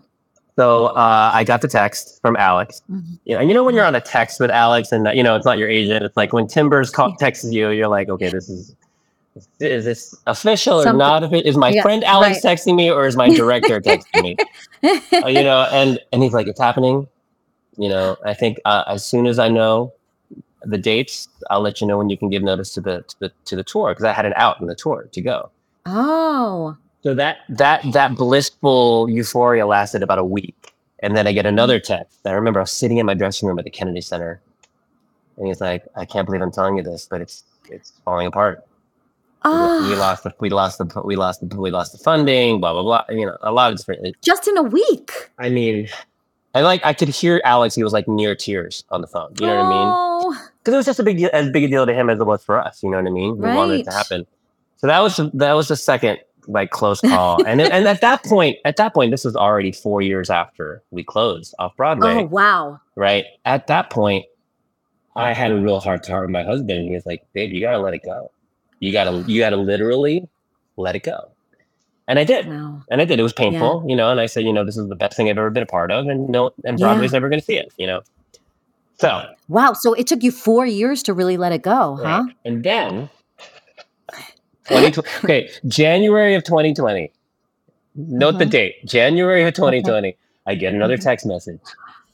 [0.61, 2.83] So uh, I got the text from Alex.
[2.91, 3.17] Mhm.
[3.25, 5.35] You know, and you know when you're on a text with Alex, and you know
[5.35, 6.05] it's not your agent.
[6.05, 8.75] It's like when Timbers call, texts you, you're like, okay, this is
[9.59, 11.33] is this official or Something- not?
[11.33, 12.57] Is my Yeah, friend Alex right.
[12.57, 14.35] texting me, or is my director texting me?
[15.23, 17.07] Uh, you know, and and he's like, it's happening.
[17.77, 19.93] You know, I think uh, as soon as I know
[20.73, 23.31] the dates, I'll let you know when you can give notice to the to the
[23.45, 25.49] to the tour because I had an out in the tour to go.
[25.87, 26.77] oh.
[27.03, 31.79] So that that that blissful euphoria lasted about a week, and then I get another
[31.79, 31.83] mm.
[31.83, 32.19] text.
[32.25, 34.39] I remember I was sitting in my dressing room at the Kennedy Center,
[35.37, 38.65] and he's like, "I can't believe I'm telling you this, but it's it's falling apart.
[39.43, 39.97] We- We Oh.
[39.97, 42.59] lost the we lost the we lost the we lost the funding.
[42.59, 43.03] Blah blah blah.
[43.09, 44.15] You know, a lot of different.
[44.21, 45.31] Just in a week.
[45.39, 45.87] I mean,
[46.53, 47.73] I like I could hear Alex.
[47.73, 49.33] He was like near tears on the phone.
[49.39, 49.87] You know what I mean?
[49.93, 50.47] Oh.
[50.59, 52.25] because it was just a big deal, as big a deal to him as it
[52.25, 52.83] was for us.
[52.83, 53.35] You know what I mean?
[53.39, 54.27] We wanted it to happen.
[54.77, 57.43] So that was that was the second like close call.
[57.45, 61.03] and and at that point, at that point, this was already four years after we
[61.03, 62.15] closed off Broadway.
[62.15, 62.79] Oh wow.
[62.95, 64.25] Right at that point,
[65.15, 67.61] I had a real hard time with my husband, and he was like, "Babe, you
[67.61, 68.31] gotta let it go.
[68.79, 70.27] You gotta you gotta literally
[70.77, 71.29] let it go."
[72.07, 72.47] And I did.
[72.47, 72.81] Wow.
[72.89, 73.19] And I did.
[73.19, 74.09] It was painful, you know.
[74.11, 75.91] And I said, you know, this is the best thing I've ever been a part
[75.91, 76.87] of, and no, and Yeah.
[76.87, 78.01] Broadway's never going to see it, you know.
[78.97, 79.73] So, Wow.
[79.73, 82.25] So it took you four years to really let it go, huh?
[82.43, 83.09] and then,
[84.67, 87.11] 2020, okay, January of 2020.
[87.95, 88.49] Note the Mhm.
[88.51, 90.15] date, January of 2020.
[90.47, 91.03] I get another Mhm.
[91.03, 91.59] text message,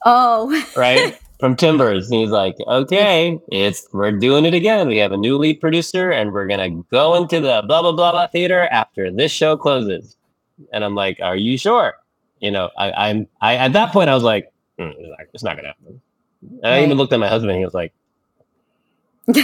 [0.04, 0.50] Oh.
[0.76, 4.88] right, from Timbers, and he's like, "Okay, it's we're doing it again.
[4.88, 8.10] We have a new lead producer, and we're gonna go into the blah blah blah
[8.12, 10.16] blah theater after this show closes."
[10.72, 11.94] And I'm like, "Are you sure?"
[12.40, 14.94] You know, I, I'm I at that point I was like, "Mm,
[15.32, 16.00] it's not- gonna happen."
[16.62, 17.56] And I even looked at my husband.
[17.58, 17.92] He was like,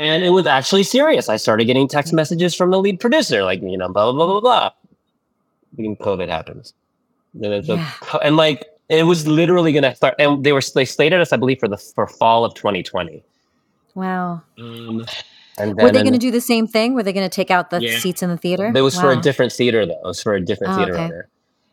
[0.00, 1.28] and it was actually serious.
[1.28, 4.26] I started getting text messages from the lead producer, like you know, blah blah blah
[4.26, 4.70] blah blah.
[5.76, 6.74] Then COVID happens,
[7.34, 7.86] and, it's a-
[8.24, 10.14] and like it was literally gonna start.
[10.18, 13.22] And they were they slated us, I believe, for the for fall of 2020.
[13.94, 14.42] wow.
[14.58, 15.04] Um,
[15.58, 16.94] and then Were they going to do the same thing?
[16.94, 17.98] Were they going to take out the Yeah.
[17.98, 18.72] seats in the theater?
[18.74, 19.92] It was for a different theater though.
[19.98, 21.04] It was for a different Oh, theater okay.
[21.04, 21.28] owner.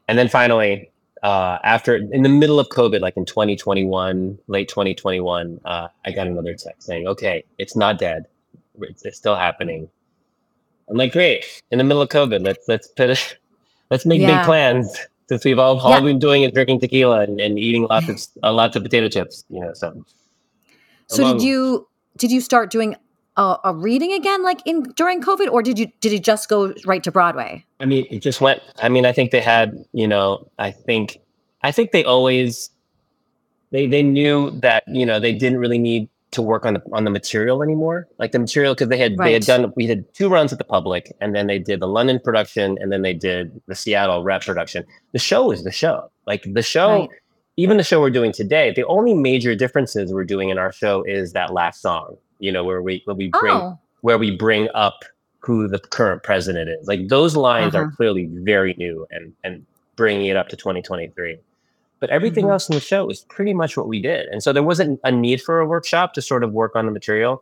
[0.09, 0.89] And then finally,
[1.23, 6.27] uh, after in the middle of COVID, like in 2021, late 2021, uh, I got
[6.27, 8.27] another text saying, "Okay, it's not dead.
[8.81, 9.89] It's, it's still happening."
[10.89, 13.37] I'm like, "Great!" In the middle of COVID, let's let's put it,
[13.91, 14.37] let's make Yeah.
[14.39, 15.99] big plans since we've all, all Yeah.
[16.01, 19.43] been doing is drinking tequila and, and eating lots of uh, lots of potato chips.
[19.49, 20.03] You know, so.
[21.07, 22.95] So among- did you did you start doing
[23.37, 26.73] a, a reading again, like in during COVID, or did you did you just go
[26.85, 27.63] right to Broadway?
[27.79, 28.61] I mean, it just went.
[28.81, 31.19] I mean, I think they had, you know, I think,
[31.61, 32.71] I think they always,
[33.71, 37.03] they they knew that you know they didn't really need to work on the on
[37.03, 40.29] the material anymore, like the material because they had they had done we had two
[40.29, 43.61] runs at the public, and then they did the London production, and then they did
[43.67, 44.83] the Seattle rep production.
[45.13, 47.01] The show is the show, like the show.
[47.01, 47.09] Right.
[47.59, 51.01] Even the show we're doing today, the only major differences we're doing in our show
[51.07, 54.69] is that last song, you know, where we where we bring Oh, where we bring
[54.75, 55.03] up
[55.39, 56.87] who the current president is.
[56.87, 57.95] Like those lines are Uh-huh.
[57.95, 61.37] clearly very new and and bringing it up to 2023.
[61.99, 62.51] But everything Mhm.
[62.51, 65.11] else in the show is pretty much what we did, and so there wasn't a
[65.11, 67.41] need for a workshop to sort of work on the material,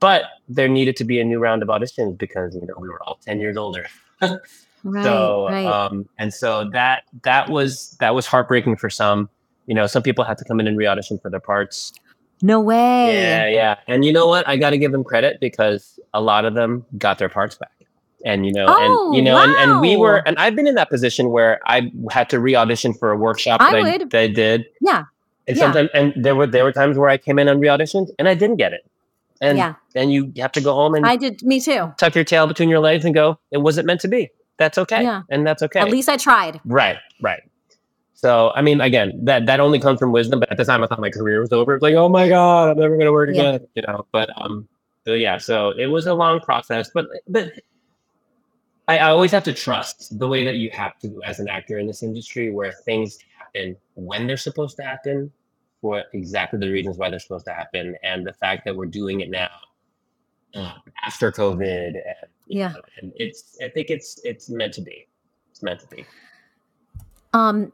[0.00, 3.02] but there needed to be a new round of auditions because you know we were
[3.04, 3.86] all 10 years older.
[4.20, 5.64] right, so right.
[5.66, 9.28] um, and so that that was that was heartbreaking for some.
[9.66, 11.94] You know, some people had to come in and re-audition for their parts.
[12.42, 13.14] No way.
[13.14, 13.76] Yeah, yeah.
[13.86, 14.46] And you know what?
[14.48, 17.70] I got to give them credit because a lot of them got their parts back.
[18.24, 20.76] And you know, Oh, and you know, and, and we were, and I've been in
[20.76, 24.10] that position where I had to re-audition for a workshop I that I, would.
[24.10, 24.64] that I did.
[24.80, 25.04] Yeah,
[25.46, 25.62] And yeah.
[25.62, 28.34] sometimes, and there were there were times where I came in and re-auditioned and I
[28.34, 28.86] didn't get it.
[29.42, 29.74] And Yeah.
[29.94, 31.42] and you have to go home and I did.
[31.42, 31.92] Me too.
[31.98, 34.30] tuck your tail between your legs and go, it wasn't meant to be.
[34.56, 35.02] That's okay.
[35.02, 35.22] Yeah.
[35.28, 35.80] And that's okay.
[35.80, 36.60] At least I tried.
[36.64, 37.42] Right, right.
[38.14, 40.40] So I mean, again, that that only comes from wisdom.
[40.40, 41.74] But at the time, I thought my career was over.
[41.74, 43.54] It's like, oh my god, I'm never going to work Yeah.
[43.54, 43.66] again.
[43.74, 44.06] You know.
[44.12, 44.68] But um,
[45.04, 45.38] so yeah.
[45.38, 47.52] So it was a long process, but but
[48.88, 51.78] I, I always have to trust the way that you have to as an actor
[51.78, 55.32] in this industry, where things happen when they're supposed to happen,
[55.80, 59.20] for exactly the reasons why they're supposed to happen, and the fact that we're doing
[59.20, 59.50] it now
[60.54, 60.74] uh,
[61.04, 61.86] after COVID.
[61.86, 61.96] And,
[62.46, 62.68] you Yeah.
[62.72, 65.06] know, and it's I think it's it's meant to be.
[65.50, 66.06] It's meant to be.
[67.34, 67.72] Um,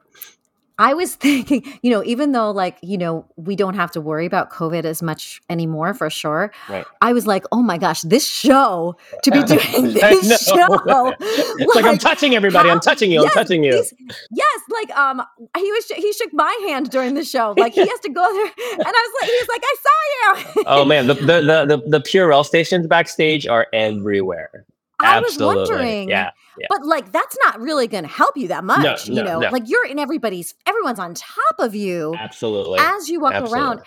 [0.80, 4.26] I was thinking, you know, even though like, you know, we don't have to worry
[4.26, 6.52] about COVID as much anymore for sure.
[6.68, 6.86] Right.
[7.02, 10.56] I was like, oh my gosh, this show to be doing this show.
[11.20, 12.70] it's like, I'm touching everybody.
[12.70, 13.22] I'm touching you.
[13.22, 13.84] Yes, I'm touching you.
[14.30, 15.22] Yes, like um,
[15.56, 17.54] he was he shook my hand during the show.
[17.58, 20.54] Like he has to go there, and I was like, he was like, I saw
[20.56, 20.64] you.
[20.66, 24.64] Oh man, the the, the the the Purell stations backstage are everywhere.
[25.02, 26.30] I was wondering, Yeah.
[26.68, 29.38] but like that's not really going to help you that much, you no, know.
[29.40, 29.50] no.
[29.50, 32.78] Like you're in everybody's, everyone's on top of you Absolutely.
[32.80, 33.80] as you walk around,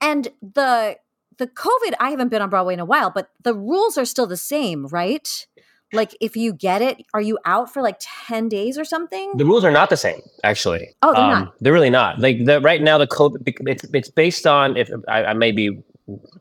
[0.00, 0.96] and the
[1.38, 1.94] the COVID.
[2.00, 4.86] I haven't been on Broadway in a while, but the rules are still the same,
[4.86, 5.46] right?
[5.92, 9.32] Like if you get it, are you out for like ten days or something?
[9.36, 10.88] The rules are not the same, actually.
[11.02, 11.54] Um, Oh, they're not?
[11.60, 12.18] They're really not.
[12.20, 14.76] Like the right now, the COVID it's it's based on.
[14.76, 15.82] If I, I may be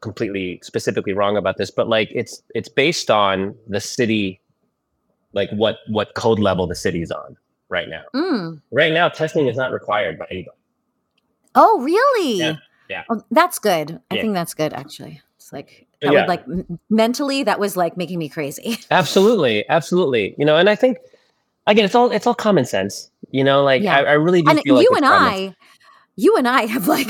[0.01, 4.41] completely specifically wrong about this, but like it's it's based on the city,
[5.33, 7.37] like what what code level the city's on
[7.69, 8.03] right now.
[8.13, 8.61] Mm.
[8.71, 10.57] Right now, testing is not required by anybody.
[11.55, 12.39] Oh, really?
[12.39, 12.55] Yeah,
[12.89, 13.03] yeah.
[13.09, 13.99] Oh, that's good.
[14.09, 14.21] I Yeah.
[14.21, 15.21] think that's good, actually.
[15.37, 16.21] It's like that yeah.
[16.21, 18.79] would like m- mentally that was like making me crazy.
[18.91, 20.35] Absolutely, absolutely.
[20.37, 20.97] You know, and I think
[21.67, 23.09] again, it's all it's all common sense.
[23.31, 23.83] You know, like.
[23.83, 25.55] I, I really do and feel like you it's and I,
[26.15, 27.09] you and I have like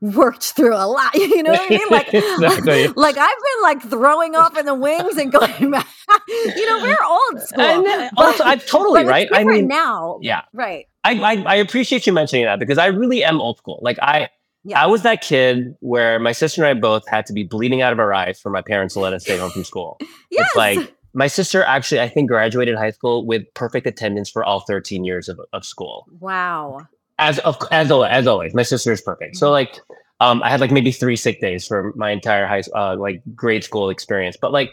[0.00, 1.14] worked through a lot.
[1.14, 1.88] You know what I mean?
[1.90, 2.88] Like, Exactly.
[2.96, 5.86] like I've been like throwing off in the wings and going back.
[6.28, 7.64] you know, we're old school.
[7.64, 9.28] And, uh, But- also, I totally right.
[9.32, 10.86] I mean, now, yeah, right?
[11.04, 13.78] I, I I appreciate you mentioning that because I really am old school.
[13.82, 14.28] Like I
[14.64, 14.82] Yeah.
[14.82, 17.92] I was that kid where my sister and I both had to be bleeding out
[17.92, 19.98] of our eyes for my parents to let us stay home from school.
[20.30, 20.46] Yes.
[20.46, 24.60] It's like my sister actually I think graduated high school with perfect attendance for all
[24.60, 26.06] 13 years of, of school.
[26.20, 26.86] wow.
[27.20, 29.36] As of as always, as always, my sister is perfect.
[29.36, 29.78] So like
[30.20, 33.62] um I had like maybe 3 sick days for my entire high uh like grade
[33.62, 34.36] school experience.
[34.40, 34.70] But like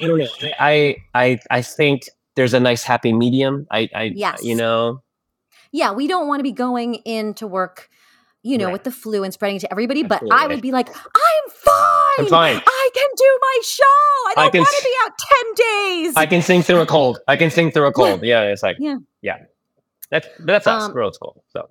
[0.00, 0.28] I don't know.
[0.58, 2.02] I I I think
[2.36, 3.66] there's a nice happy medium.
[3.70, 4.42] I I Yes.
[4.44, 5.02] you know
[5.72, 7.88] Yeah, we don't want to be going into work,
[8.42, 8.72] you know, Right.
[8.74, 10.02] with the flu and spreading to everybody.
[10.04, 12.18] But I would be like, I'm fine.
[12.18, 12.62] I'm fine.
[12.64, 13.84] I can do my show.
[13.84, 16.12] I I don't can want to be out ten days.
[16.16, 17.18] I can sing through a cold.
[17.26, 18.22] I can sing through a cold.
[18.32, 18.98] Yeah, it's like Yeah.
[19.22, 19.38] yeah.
[20.10, 20.84] That's that's us.
[20.84, 21.44] Um, We're old school.
[21.48, 21.68] So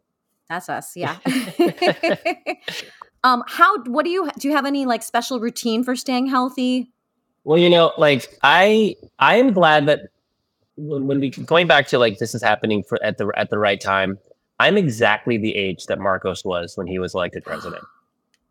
[0.50, 0.95] That's us.
[0.95, 1.17] Yeah.
[3.24, 3.84] um, how?
[3.84, 4.48] What do you do?
[4.48, 6.91] You have any like special routine for staying healthy?
[7.45, 10.10] well, you know, like I I am glad that
[10.76, 13.58] when, when we going back to like this is happening for at the at the
[13.58, 14.17] right time.
[14.58, 17.84] I'm exactly the age that Marcos was when he was elected president.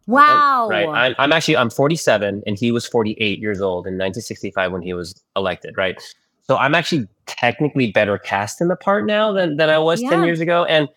[0.07, 0.69] Wow.
[0.69, 0.87] Right.
[0.87, 4.93] I'm, I'm actually I'm 47 and he was 48 years old in 1965 when he
[4.93, 5.79] was elected.
[5.79, 5.99] Right.
[6.45, 10.25] So I'm actually technically better cast in the part now than, than I was 10
[10.25, 10.65] years ago.
[10.65, 10.89] And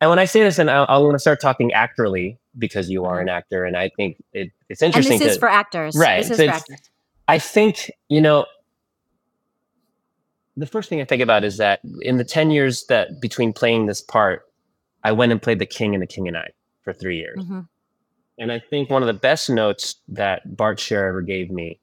[0.00, 3.06] and when I say this, and I, I want to start talking actorly because you
[3.06, 5.18] are an actor, and I think it, it's and interesting.
[5.18, 5.96] this is for actors.
[5.96, 6.90] Right, This is for actors.
[7.28, 8.44] I think, you know,
[10.56, 13.86] the first thing I think about is that in the 10 years that between playing
[13.86, 14.42] this part,
[15.02, 16.50] I went and played the king and the king and I
[16.82, 17.38] for three years.
[17.38, 17.66] Mhm.
[18.38, 21.80] And I think one of the best notes that Bart Sher ever gave me,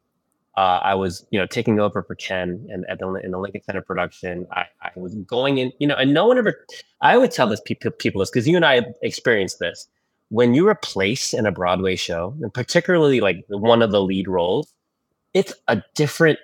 [0.56, 3.64] uh, I was, you know, taking over for Ken and at the in the Lincoln
[3.64, 4.46] Center production.
[4.52, 6.66] I, I was going in, you know, and no one ever.
[7.02, 9.88] I would tell this people people this because you and I experienced this.
[10.30, 14.74] When you replace in a Broadway show, and particularly like one of the lead roles,
[15.34, 16.40] it's a different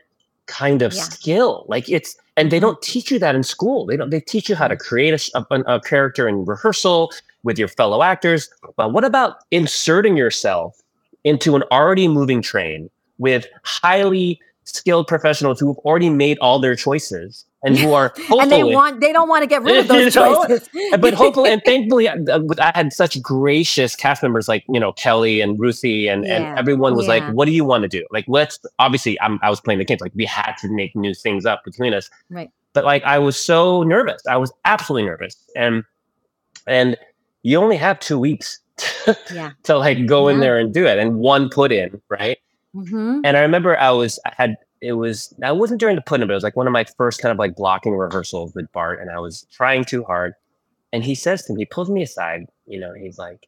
[0.47, 1.03] kind of Yeah.
[1.03, 1.65] skill.
[1.67, 3.85] Like it's, and they don't teach you that in school.
[3.85, 4.09] They don't.
[4.09, 7.11] They teach you how to create a, a, a character in rehearsal
[7.43, 8.49] with your fellow actors.
[8.75, 10.81] But what about inserting yourself
[11.23, 16.75] into an already moving train with highly skilled professionals who have already made all their
[16.75, 19.87] choices and who are hopefully And they want they don't want to get rid of
[19.89, 20.45] those You know?
[20.45, 20.69] choices.
[20.99, 24.93] but hopefully and thankfully I, uh, I had such gracious cast members like you know
[24.93, 28.05] Kelli and ruthie and, Yeah, and everyone was like what do you want to do
[28.11, 31.13] like let's obviously I'm, i was playing the games like we had to make new
[31.15, 32.51] things up between us Right.
[32.73, 35.83] but like i was so nervous i was absolutely nervous and
[36.67, 36.95] and
[37.41, 38.59] you only have two weeks
[39.33, 39.51] Yeah.
[39.63, 42.37] to like go in there and do it and one put in right
[42.73, 46.21] hmm and I remember I was I had it was I wasn't during the put
[46.21, 48.71] in, but it was like one of my first kind of like blocking rehearsals with
[48.71, 50.33] Bart, and I was trying too hard.
[50.93, 53.47] And he says to me, he pulls me aside, you know, he's like,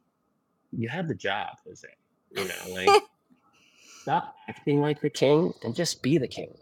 [0.71, 1.97] "You have the job, is it?
[2.37, 3.03] You know, like
[4.01, 6.53] stop acting like the king and just be the king."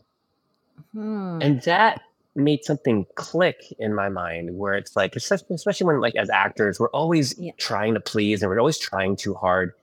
[0.94, 1.40] Hmm.
[1.42, 2.02] And that
[2.36, 6.80] made something click in my mind where it's like, especially especially when like as actors,
[6.80, 7.52] we're always Yeah.
[7.58, 9.74] trying to please and we're always trying too hard.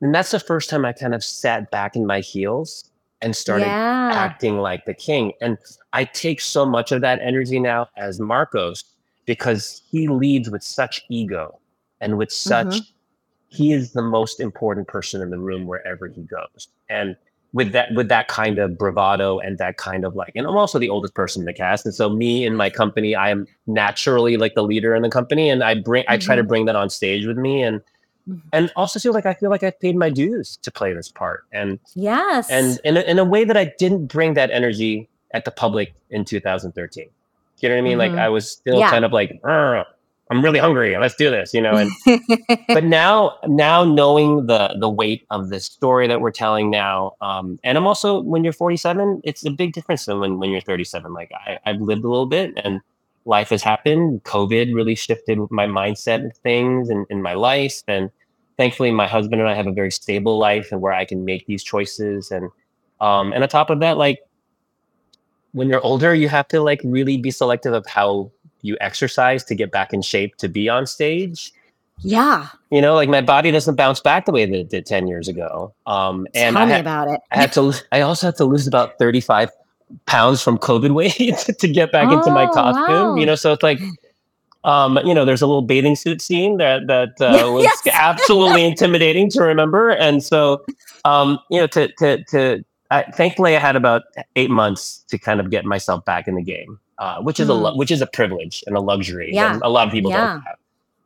[0.00, 2.90] And that's the first time I kind of sat back in my heels
[3.22, 4.10] and started yeah.
[4.14, 5.32] acting like the king.
[5.40, 5.58] And
[5.92, 8.84] I take so much of that energy now as Marcos
[9.26, 11.58] because he leads with such ego
[12.00, 12.90] and with such, mm-hmm.
[13.48, 16.68] he is the most important person in the room wherever he goes.
[16.88, 17.14] And
[17.52, 20.78] with that, with that kind of bravado and that kind of like, and I'm also
[20.78, 21.84] the oldest person in the cast.
[21.84, 25.50] And so me in my company, I am naturally like the leader in the company.
[25.50, 26.48] And I bring, I try to mm-hmm.
[26.48, 27.62] bring that on stage with me.
[27.62, 27.82] And.
[28.52, 31.44] And also feel like I feel like I paid my dues to play this part.
[31.52, 32.48] And Yes.
[32.50, 35.94] and in a, in a way that I didn't bring that energy at the public
[36.10, 37.06] in 2013.
[37.58, 37.98] You know what I mean?
[37.98, 38.18] Like Mhm.
[38.18, 38.90] I was still Yeah.
[38.90, 39.38] kind of like,
[40.32, 40.96] I'm really hungry.
[40.96, 41.72] Let's do this, you know.
[41.74, 41.90] And
[42.68, 47.58] but now, now knowing the the weight of this story that we're telling now, um,
[47.64, 51.12] and I'm also when you're 47, it's a big difference than when when you're 37.
[51.12, 52.80] Like I, I've lived a little bit and
[53.30, 54.22] life has happened.
[54.24, 57.82] COVID really shifted my mindset of things and in my life.
[57.88, 58.10] And
[58.58, 61.46] thankfully, my husband and I have a very stable life and where I can make
[61.46, 62.30] these choices.
[62.30, 62.50] And
[63.00, 64.18] um, and on top of that, like
[65.52, 68.30] when you're older, you have to like really be selective of how
[68.62, 71.52] you exercise to get back in shape to be on stage.
[72.00, 72.48] yeah.
[72.70, 75.28] You know, like my body doesn't bounce back the way that it did 10 years
[75.28, 75.74] ago.
[75.86, 77.20] Um, and Tell I had, about it.
[77.30, 79.50] I had to, I also had to lose about 35
[80.06, 83.14] pounds from COVID weight to get back into my Oh, costume, wow.
[83.16, 83.80] you know, so it's like,
[84.64, 87.94] um, you know, there's a little bathing suit scene that, that, uh, was Yes.
[87.94, 89.90] absolutely intimidating to remember.
[89.90, 90.64] And so,
[91.04, 94.02] um, you know, to, to, to, I, thankfully I had about
[94.36, 97.54] eight months to kind of get myself back in the game, uh, which is a,
[97.54, 97.78] lu- Hmm.
[97.78, 99.54] which is a privilege and a luxury Yeah.
[99.54, 100.26] that a lot of people Yeah.
[100.26, 100.56] don't have.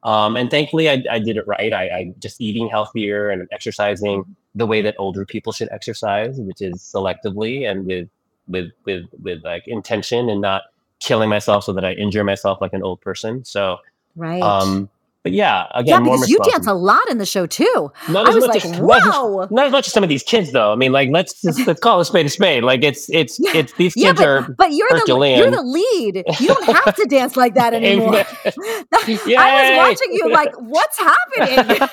[0.03, 1.73] Um, and thankfully, I, I did it right.
[1.73, 4.25] I, I just eating healthier and exercising
[4.55, 8.09] the way that older people should exercise, which is selectively and with
[8.49, 10.63] with with with like intention and not
[11.01, 13.45] killing myself so that I injure myself like an old person.
[13.45, 13.79] So,
[14.17, 14.41] Right.
[14.43, 14.89] um,
[15.23, 17.91] but yeah, again, yeah, because you dance a lot in the show too.
[18.11, 19.49] Not I as was much like, as- not as- whoa.
[19.51, 20.71] Not as much as some of these kids, though.
[20.71, 22.63] I mean, like, let's just let's call a spade a spade.
[22.63, 23.53] Like, it's it's Yeah.
[23.57, 24.43] it's these Yeah, kids but, are.
[24.59, 26.25] but you're the you're the lead.
[26.41, 28.15] You don't have to dance like that anymore.
[28.45, 31.89] I was watching you like, what's happening?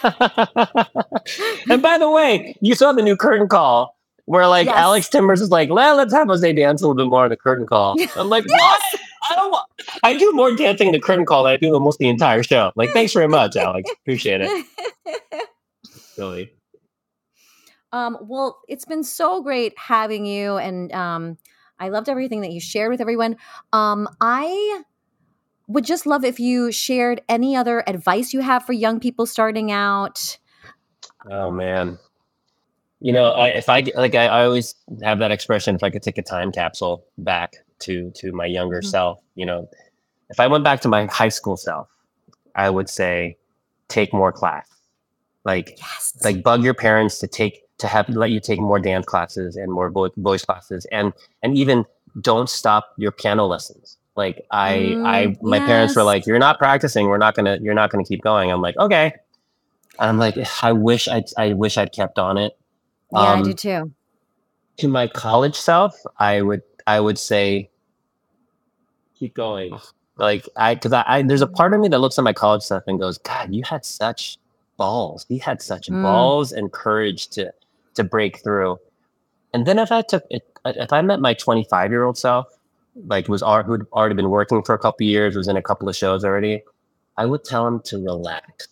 [1.69, 3.95] and by the way, you saw the new curtain call
[4.31, 4.77] where like Yes.
[4.77, 7.35] Alex Timbers is like, well, let's have Jose dance a little bit more in the
[7.35, 7.97] curtain call.
[8.15, 8.81] I'm like, what?
[9.29, 9.67] I don't want.
[10.03, 12.71] I do more dancing in the curtain call than I do almost the entire show.
[12.77, 13.91] Like, thanks very much, Alex.
[14.01, 14.65] Appreciate it.
[16.17, 16.51] Really.
[17.93, 21.37] Um, well, it's been so great having you, and um,
[21.79, 23.37] I loved everything that you shared with everyone.
[23.73, 24.83] Um, I
[25.67, 29.71] would just love if you shared any other advice you have for young people starting
[29.71, 30.37] out.
[31.31, 31.97] Oh man.
[33.01, 35.75] You know, I, if I like, I, I always have that expression.
[35.75, 38.85] If I could take a time capsule back to to my younger Mhm.
[38.85, 39.67] self, you know,
[40.29, 41.87] if I went back to my high school self,
[42.55, 43.37] I would say,
[43.87, 44.67] take more class.
[45.43, 46.15] Like, Yes.
[46.23, 49.71] like bug your parents to take to have let you take more dance classes and
[49.71, 51.85] more vo- voice classes, and and even
[52.21, 53.97] don't stop your piano lessons.
[54.15, 57.07] Like I, I, Mm, my parents were like, "You're not practicing.
[57.07, 59.13] We're not gonna, you're not gonna keep going." I'm like, "Okay."
[59.99, 62.57] I'm like, I wish I, I wish I'd kept on it.
[63.11, 63.91] Yeah, I Um, do too.
[64.77, 67.69] To my college self, I would, I would say,
[69.17, 69.77] keep going.
[70.17, 72.63] Like I, because I, I, there's a part of me that looks at my college
[72.63, 74.37] stuff and goes, "God, you had such
[74.77, 75.25] balls.
[75.29, 76.01] You had such Mm.
[76.01, 77.51] balls and courage to,
[77.95, 78.79] to break through."
[79.53, 82.47] And then if I took, it, if I met my 25 year old self,
[83.07, 85.89] like was al- who'd already been working for a couple years, was in a couple
[85.89, 86.63] of shows already,
[87.17, 88.67] I would tell him to relax.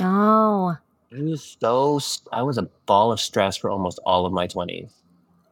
[0.00, 0.76] Oh,
[1.16, 2.00] I was so
[2.32, 4.90] I was a ball of stress for almost all of my twenties.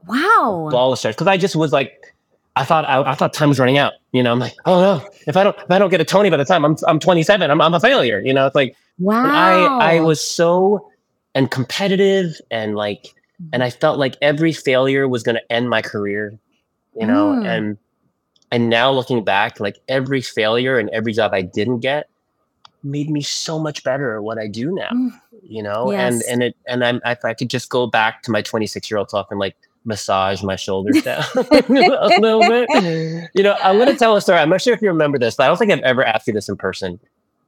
[0.06, 0.68] wow.
[0.70, 2.14] Ball of stress because I just was like,
[2.56, 3.94] I thought I, I thought time was running out.
[4.12, 6.30] You know, I'm like, oh no, if I don't if I don't get a Tony
[6.30, 8.20] by the time I'm I'm 27, I'm I'm a failure.
[8.20, 9.24] You know, it's like Wow.
[9.26, 10.90] I I was so
[11.34, 13.14] and competitive and like
[13.52, 16.38] and I felt like every failure was going to end my career.
[16.98, 17.46] You know, Mm.
[17.46, 17.78] and
[18.50, 22.08] and now looking back, like every failure and every job I didn't get
[22.82, 25.10] made me so much better at what I do now Mm.
[25.48, 26.28] You know and Yes.
[26.28, 29.10] and it and i'm if i could just go back to my 26 year old
[29.10, 32.68] self and like massage my shoulders down a little bit.
[33.34, 34.38] You know i'm going to tell a story.
[34.38, 36.32] I'm not sure if you remember this but i don't think i've ever asked you
[36.34, 37.00] this in person.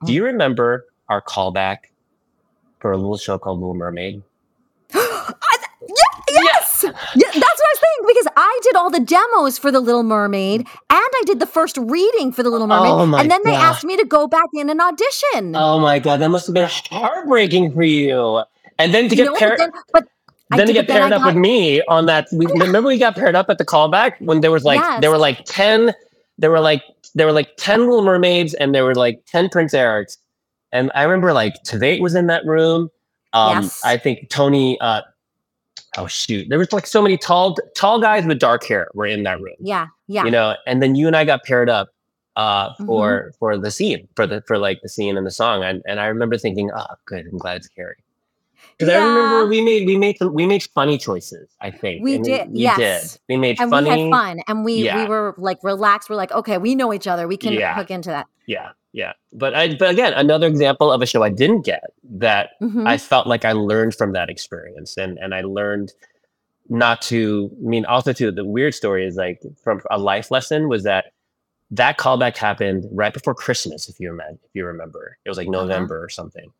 [0.06, 0.26] Do you mm.
[0.26, 1.90] remember our callback
[2.78, 4.22] for a little show called little mermaid?
[4.94, 5.34] I-
[5.82, 6.84] yeah, yes.
[6.84, 6.92] Yeah,
[7.26, 10.60] that's what I was thinking because I did all the demos for The Little Mermaid
[10.60, 12.90] and I did the first reading for The Little Mermaid.
[12.92, 13.62] Oh and then they God.
[13.64, 15.54] asked me to go back in and audition.
[15.54, 18.42] oh my god that must have been heartbreaking for you
[18.78, 19.60] and then to You get paired
[19.92, 20.04] but
[20.56, 23.34] then, to get paired up got- with me on that we, remember we got paired
[23.36, 25.00] up at the callback when there was like Yes.
[25.02, 25.92] there were like 10
[26.38, 26.82] there were like
[27.14, 30.16] there were like 10 little mermaids and there were like 10 prince erics
[30.72, 32.88] and i remember like Tveit was in that room
[33.32, 33.80] um Yes.
[33.84, 35.02] i think tony uh
[35.98, 39.22] oh shoot there was like so many tall tall guys with dark hair were in
[39.24, 40.24] that room Yeah, yeah.
[40.24, 41.88] you know and then you and i got paired up
[42.36, 42.86] uh Mm-hmm.
[42.86, 45.98] for for the scene for the for like the scene and the song and, and
[46.00, 47.96] i remember thinking oh good i'm glad it's Kerry
[48.78, 52.14] because i remember we made we made some, we made funny choices i think We
[52.14, 52.78] and did, you yes.
[53.14, 55.02] did we made and funny we had fun and we Yeah.
[55.02, 56.08] we were like relaxed.
[56.08, 57.26] We're like, okay, we know each other.
[57.26, 57.74] We can Yeah.
[57.74, 58.26] hook into that.
[58.46, 62.50] yeah yeah but i but again another example of a show i didn't get that
[62.60, 62.86] Mhm.
[62.86, 65.92] I felt like I learned from that experience and and I learned
[66.68, 70.68] not to I mean also too the weird story is like from a life lesson
[70.68, 71.12] was that
[71.70, 75.18] that callback happened right before Christmas if you remember if you remember.
[75.24, 75.62] It was like Uh-huh.
[75.62, 76.52] November or something.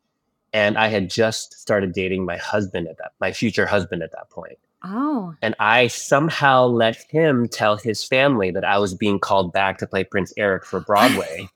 [0.53, 4.29] And I had just started dating my husband at that my future husband at that
[4.29, 4.57] point.
[4.83, 9.77] Oh, and I somehow let him tell his family that I was being called back
[9.79, 11.47] to play Prince Eric for Broadway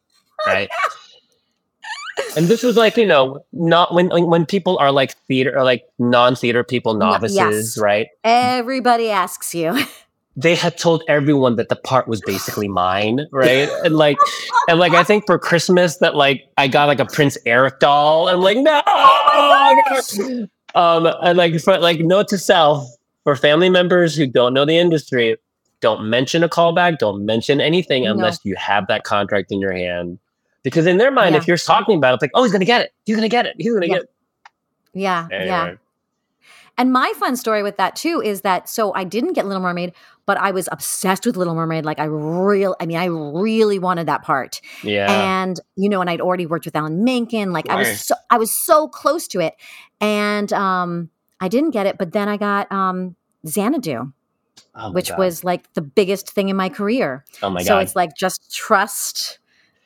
[0.48, 0.70] right
[2.38, 5.84] and this was like you know not when when people are like theater or like
[6.00, 7.78] non-theater people No- novices yes.
[7.78, 9.78] right everybody asks you.
[10.38, 14.18] they had told everyone that the part was basically mine right and like
[14.70, 18.28] and like i think for christmas that like i got like a prince eric doll
[18.28, 18.82] and like no
[20.76, 22.88] um and like for like note to self
[23.24, 25.38] for family members who don't know the industry
[25.82, 28.12] don't mention a callback don't mention anything No.
[28.12, 30.20] unless you have that contract in your hand
[30.66, 31.40] because in their mind Yeah.
[31.42, 33.46] if you're talking about it it's like oh he's gonna get it he's gonna get
[33.46, 33.94] it he's gonna Yeah.
[33.94, 34.10] get it
[34.94, 35.74] Yeah, yeah.
[36.78, 39.94] And my fun story with that too is that so I didn't get Little Mermaid,
[40.26, 41.86] but I was obsessed with Little Mermaid.
[41.86, 44.60] Like I real, I mean, I really wanted that part.
[44.84, 45.10] Yeah.
[45.42, 47.54] And you know, and I'd already worked with Alan Menken.
[47.54, 49.54] Like I was so I was so close to it,
[50.02, 51.10] and um,
[51.40, 51.98] I didn't get it.
[51.98, 53.16] But then I got um,
[53.48, 54.12] Xanadu,
[54.76, 55.18] Oh which God.
[55.20, 57.24] was like the biggest thing in my career.
[57.42, 57.76] oh my so god.
[57.76, 59.40] So it's like just trust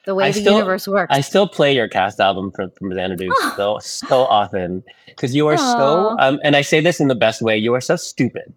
[0.10, 1.14] the way I the still- universe works.
[1.16, 5.58] I still play your cast album from, from Xanadu so so often because you are
[5.58, 7.56] so um, and I say this in the best way.
[7.58, 8.52] You are so stupid,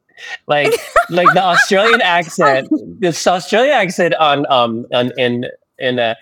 [0.47, 0.73] like
[1.11, 2.69] like the Australian accent,
[3.01, 5.45] this Australian accent on um on in
[5.79, 6.17] in a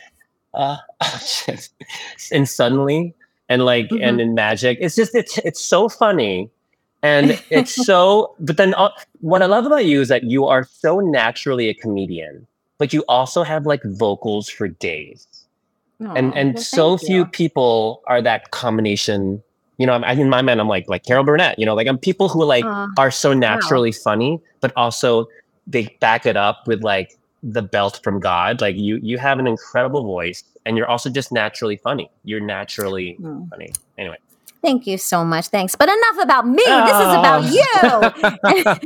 [0.53, 0.77] uh,
[1.25, 1.69] shit,
[2.33, 3.15] in suddenly
[3.49, 4.03] and like Mm-hmm.
[4.07, 4.79] and in magic.
[4.81, 6.51] It's just it's it's so funny.
[7.03, 10.65] And it's so, but then uh, what I love about you is that you are
[10.69, 12.47] so naturally a comedian,
[12.81, 15.29] but you also have like vocals for days
[16.01, 17.27] and and well, so few you.
[17.27, 19.43] people are that combination.
[19.77, 21.59] You know, I'm, in my mind, I'm like like Carol Burnett.
[21.59, 25.27] You know, like I'm people who like Uh, are so naturally funny, but also
[25.67, 27.11] they back it up with like
[27.43, 28.61] the belt from God.
[28.61, 32.11] Like you, you have an incredible voice, and you're also just naturally funny.
[32.25, 33.49] You're naturally Mm.
[33.51, 33.73] funny.
[33.99, 34.19] Anyway,
[34.63, 35.49] Thank you so much.
[35.49, 35.75] Thanks.
[35.75, 36.63] But enough about me.
[36.63, 38.13] This is about Oh.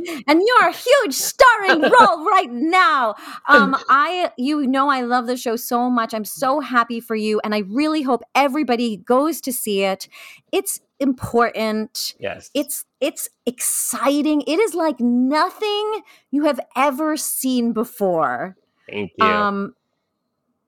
[0.07, 3.15] you and your huge starring role right now.
[3.49, 6.13] Um, I, you know, I love the show so much.
[6.13, 10.07] I'm so happy for you, and I really hope everybody goes to see it.
[10.51, 12.15] It's important.
[12.19, 14.41] yes, It's it's exciting.
[14.47, 16.01] It is like nothing
[16.31, 18.55] you have ever seen before.
[18.89, 19.25] thank you.
[19.25, 19.75] Um,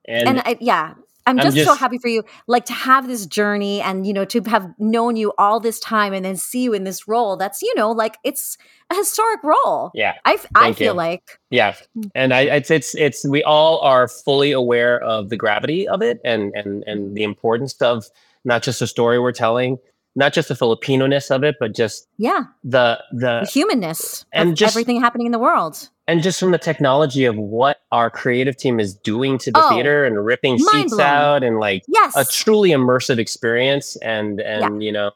[0.06, 0.94] and and I, yeah
[1.28, 4.26] i'm I'm just, so happy for you like to have this journey and you know
[4.26, 7.62] to have known you all this time and then see you in this role that's
[7.62, 8.58] you know like it's
[8.90, 9.92] a historic role.
[9.94, 10.98] Yeah, i, f- I Thank feel you.
[10.98, 12.10] like yeah, mm.
[12.16, 16.20] and I, it's it's it's we all are fully aware of the gravity of it
[16.24, 18.06] and and and the importance of
[18.46, 19.78] not just the story we're telling,
[20.16, 22.44] not just the Filipino ness of it, but just yeah.
[22.64, 26.58] the the the humanness and just- everything happening in the world and just from the
[26.58, 30.98] technology of what our creative team is doing to the Oh, theater and ripping seats
[31.00, 32.16] out and like yes.
[32.16, 35.12] a truly immersive experience and and you know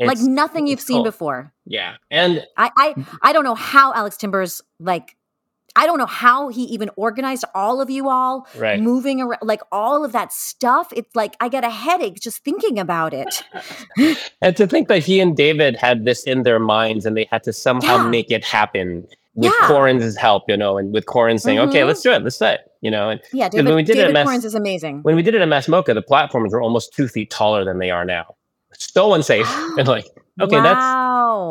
[0.00, 1.52] like nothing you've seen before.
[1.66, 5.16] Yeah and I, I i don't know how alex timbers like
[5.76, 8.80] i don't know how he even organized all of you all right.
[8.80, 10.92] moving around like all of that stuff.
[10.94, 13.42] It's like i get a headache just thinking about it.
[14.42, 17.42] And to think that he and david had this in their minds and they had
[17.44, 18.08] to somehow Yeah.
[18.08, 19.68] make it happen with Yeah.
[19.68, 21.86] Korins' help you know and with Corin saying okay Mhm.
[21.88, 24.02] let's do it let's do it you know and yeah when we did it at
[24.08, 26.62] david Mass- Korins is amazing when we did it at MASS MoCA the platforms were
[26.62, 28.36] almost two feet taller than they are now
[28.78, 29.46] so unsafe
[29.78, 30.06] and like
[30.40, 30.84] okay that's.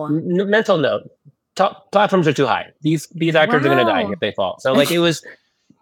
[0.09, 1.09] N- mental note
[1.91, 4.73] platforms are too high these these actors are going to die if they fall so
[4.73, 5.23] like it was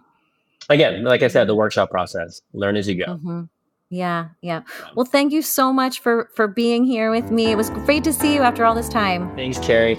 [0.70, 3.50] again like i said the workshop process learn as you go Mhm.
[3.94, 4.62] Yeah, yeah.
[4.96, 7.48] Well, thank you so much for for being here with me.
[7.52, 9.30] It was great to see you after all this time.
[9.36, 9.98] thanks Kerry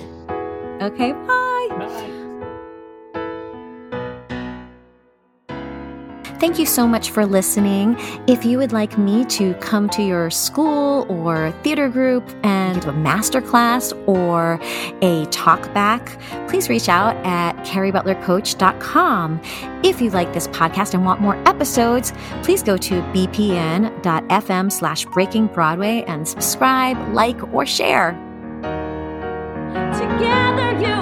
[0.80, 1.48] Okay, bye.
[6.42, 7.94] Thank you so much for listening.
[8.26, 12.88] If you would like me to come to your school or theater group and do
[12.88, 14.58] a master class or
[15.02, 16.18] a talk back,
[16.48, 19.40] please reach out at kerrybutlercoach.com.
[19.84, 22.12] If you like this podcast and want more episodes,
[22.42, 28.14] please go to bpn.fm slash breaking Broadway and subscribe, like, or share.
[29.94, 31.01] Together, you